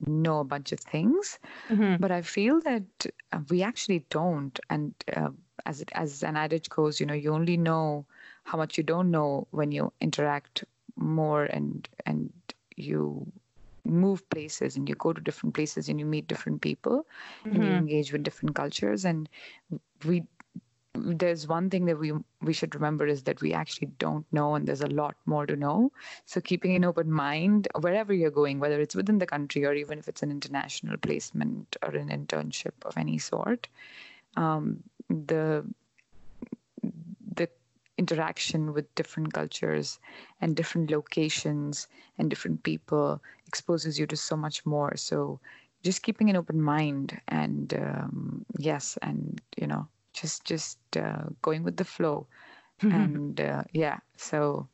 know 0.06 0.40
a 0.40 0.44
bunch 0.44 0.72
of 0.72 0.80
things, 0.80 1.38
mm-hmm. 1.68 1.96
but 2.00 2.10
I 2.10 2.22
feel 2.22 2.60
that 2.62 2.84
uh, 3.32 3.40
we 3.50 3.62
actually 3.62 4.04
don't. 4.10 4.58
And 4.70 4.94
uh, 5.16 5.30
as 5.66 5.80
it, 5.80 5.90
as 5.94 6.22
an 6.22 6.36
adage 6.36 6.68
goes, 6.68 7.00
you 7.00 7.06
know, 7.06 7.14
you 7.14 7.32
only 7.32 7.56
know 7.56 8.06
how 8.44 8.58
much 8.58 8.76
you 8.76 8.84
don't 8.84 9.10
know 9.10 9.46
when 9.50 9.72
you 9.72 9.92
interact 10.00 10.64
more 10.96 11.44
and 11.44 11.88
and 12.06 12.32
you 12.76 13.26
move 13.84 14.28
places 14.30 14.76
and 14.76 14.88
you 14.88 14.94
go 14.94 15.12
to 15.12 15.20
different 15.20 15.54
places 15.54 15.88
and 15.88 16.00
you 16.00 16.06
meet 16.06 16.26
different 16.26 16.60
people 16.60 17.06
mm-hmm. 17.44 17.54
and 17.54 17.64
you 17.64 17.70
mm-hmm. 17.70 17.78
engage 17.78 18.12
with 18.12 18.22
different 18.22 18.54
cultures 18.54 19.04
and 19.04 19.28
we 20.06 20.22
there's 20.94 21.48
one 21.48 21.68
thing 21.70 21.86
that 21.86 21.98
we 21.98 22.12
we 22.40 22.52
should 22.52 22.74
remember 22.74 23.06
is 23.06 23.24
that 23.24 23.40
we 23.40 23.52
actually 23.52 23.88
don't 23.98 24.24
know 24.32 24.54
and 24.54 24.66
there's 24.66 24.80
a 24.80 24.86
lot 24.86 25.16
more 25.26 25.44
to 25.44 25.56
know 25.56 25.90
so 26.24 26.40
keeping 26.40 26.76
an 26.76 26.84
open 26.84 27.10
mind 27.10 27.66
wherever 27.80 28.12
you're 28.12 28.30
going 28.30 28.60
whether 28.60 28.80
it's 28.80 28.94
within 28.94 29.18
the 29.18 29.26
country 29.26 29.64
or 29.64 29.74
even 29.74 29.98
if 29.98 30.08
it's 30.08 30.22
an 30.22 30.30
international 30.30 30.96
placement 30.98 31.76
or 31.82 31.90
an 31.90 32.08
internship 32.08 32.72
of 32.84 32.96
any 32.96 33.18
sort 33.18 33.66
um, 34.36 34.82
the 35.08 35.64
the 37.34 37.48
interaction 37.98 38.72
with 38.72 38.92
different 38.94 39.32
cultures 39.32 39.98
and 40.40 40.54
different 40.54 40.90
locations 40.90 41.88
and 42.18 42.30
different 42.30 42.62
people 42.62 43.20
exposes 43.54 43.98
you 44.00 44.06
to 44.06 44.16
so 44.16 44.36
much 44.36 44.66
more 44.66 44.96
so 44.96 45.38
just 45.84 46.02
keeping 46.02 46.28
an 46.28 46.36
open 46.36 46.60
mind 46.60 47.20
and 47.28 47.74
um, 47.74 48.44
yes 48.58 48.98
and 49.02 49.40
you 49.56 49.66
know 49.66 49.86
just 50.12 50.44
just 50.44 50.78
uh, 50.96 51.24
going 51.42 51.62
with 51.62 51.76
the 51.76 51.84
flow 51.84 52.26
and 52.82 53.40
uh, 53.40 53.62
yeah 53.72 53.98
so 54.16 54.66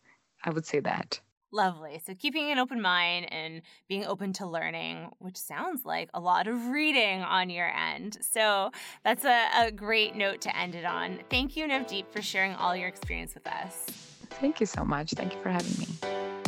i 0.44 0.50
would 0.50 0.66
say 0.66 0.80
that 0.80 1.20
Lovely. 1.52 2.00
So 2.06 2.14
keeping 2.14 2.52
an 2.52 2.58
open 2.58 2.80
mind 2.80 3.32
and 3.32 3.62
being 3.88 4.06
open 4.06 4.32
to 4.34 4.46
learning, 4.46 5.10
which 5.18 5.36
sounds 5.36 5.84
like 5.84 6.08
a 6.14 6.20
lot 6.20 6.46
of 6.46 6.68
reading 6.68 7.22
on 7.22 7.50
your 7.50 7.68
end. 7.68 8.18
So 8.20 8.70
that's 9.02 9.24
a, 9.24 9.48
a 9.56 9.72
great 9.72 10.14
note 10.14 10.40
to 10.42 10.56
end 10.56 10.76
it 10.76 10.84
on. 10.84 11.18
Thank 11.28 11.56
you, 11.56 11.66
Navdeep, 11.66 12.06
for 12.12 12.22
sharing 12.22 12.54
all 12.54 12.76
your 12.76 12.86
experience 12.86 13.34
with 13.34 13.48
us. 13.48 13.86
Thank 14.30 14.60
you 14.60 14.66
so 14.66 14.84
much. 14.84 15.10
Thank 15.14 15.34
you 15.34 15.42
for 15.42 15.50
having 15.50 15.74
me. 15.76 16.39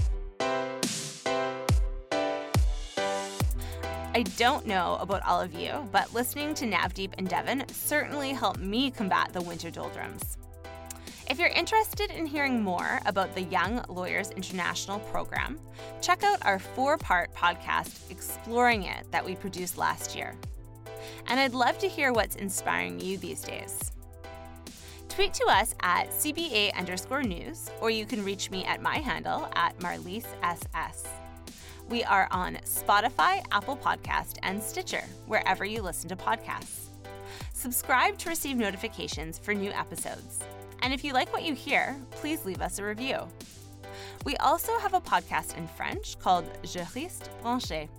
I 4.14 4.25
don't 4.37 4.66
know 4.66 4.98
about 5.01 5.22
all 5.22 5.40
of 5.40 5.55
you, 5.55 5.88
but 5.90 6.12
listening 6.12 6.53
to 6.55 6.66
Navdeep 6.66 7.14
and 7.16 7.27
Devon 7.27 7.64
certainly 7.68 8.33
helped 8.33 8.61
me 8.61 8.90
combat 8.90 9.33
the 9.33 9.40
winter 9.40 9.70
doldrums. 9.70 10.37
If 11.31 11.38
you're 11.38 11.48
interested 11.48 12.11
in 12.11 12.27
hearing 12.27 12.62
more 12.62 13.01
about 13.07 13.35
the 13.35 13.44
Young 13.44 13.83
Lawyers 13.88 14.31
International 14.31 14.98
program, 14.98 15.59
check 16.03 16.25
out 16.25 16.44
our 16.44 16.59
four 16.59 16.98
part 16.98 17.35
podcast, 17.35 18.11
Exploring 18.11 18.83
It, 18.83 19.11
that 19.12 19.25
we 19.25 19.35
produced 19.35 19.79
last 19.79 20.14
year. 20.14 20.35
And 21.29 21.40
I'd 21.40 21.55
love 21.55 21.79
to 21.79 21.88
hear 21.88 22.12
what's 22.12 22.37
inspiring 22.37 23.01
you 23.01 23.16
these 23.16 23.40
days. 23.40 23.92
Tweet 25.09 25.33
to 25.35 25.46
us 25.46 25.75
at 25.81 26.11
CBA 26.11 26.75
underscore 26.75 27.22
news, 27.22 27.70
or 27.81 27.88
you 27.88 28.05
can 28.05 28.22
reach 28.22 28.51
me 28.51 28.66
at 28.66 28.83
my 28.83 28.98
handle 28.98 29.48
at 29.55 29.79
Marlise 29.79 30.27
SS. 30.42 31.21
We 31.92 32.05
are 32.05 32.26
on 32.31 32.57
Spotify, 32.64 33.44
Apple 33.52 33.76
Podcast, 33.76 34.38
and 34.42 34.62
Stitcher, 34.62 35.05
wherever 35.26 35.62
you 35.62 35.83
listen 35.83 36.09
to 36.09 36.16
podcasts. 36.16 36.87
Subscribe 37.52 38.16
to 38.16 38.31
receive 38.31 38.57
notifications 38.57 39.38
for 39.38 39.52
new 39.52 39.70
episodes. 39.72 40.38
And 40.81 40.94
if 40.94 41.05
you 41.05 41.12
like 41.12 41.31
what 41.35 41.42
you 41.42 41.55
hear, 41.55 42.00
please 42.12 42.46
leave 42.46 42.62
us 42.62 42.78
a 42.78 42.85
review. 42.85 43.28
We 44.24 44.38
also 44.38 44.78
have 44.78 44.94
a 44.94 45.02
podcast 45.02 45.59
in 45.59 45.68
French 45.68 46.18
called 46.18 46.46
Juriste 46.62 47.28
Branché. 47.44 47.90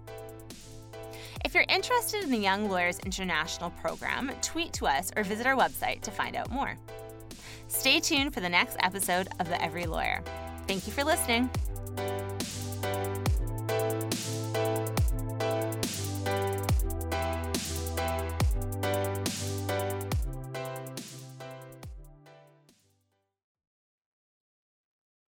If 1.45 1.53
you're 1.53 1.65
interested 1.69 2.23
in 2.23 2.31
the 2.31 2.37
Young 2.37 2.71
Lawyers 2.71 2.97
International 2.97 3.69
program, 3.69 4.31
tweet 4.41 4.73
to 4.73 4.87
us 4.87 5.11
or 5.15 5.21
visit 5.21 5.45
our 5.45 5.55
website 5.55 6.01
to 6.01 6.09
find 6.09 6.35
out 6.35 6.49
more. 6.49 6.79
Stay 7.67 7.99
tuned 7.99 8.33
for 8.33 8.39
the 8.39 8.49
next 8.49 8.75
episode 8.79 9.27
of 9.39 9.49
The 9.49 9.61
Every 9.61 9.85
Lawyer. 9.85 10.23
Thank 10.65 10.87
you 10.87 10.93
for 10.93 11.03
listening. 11.03 11.47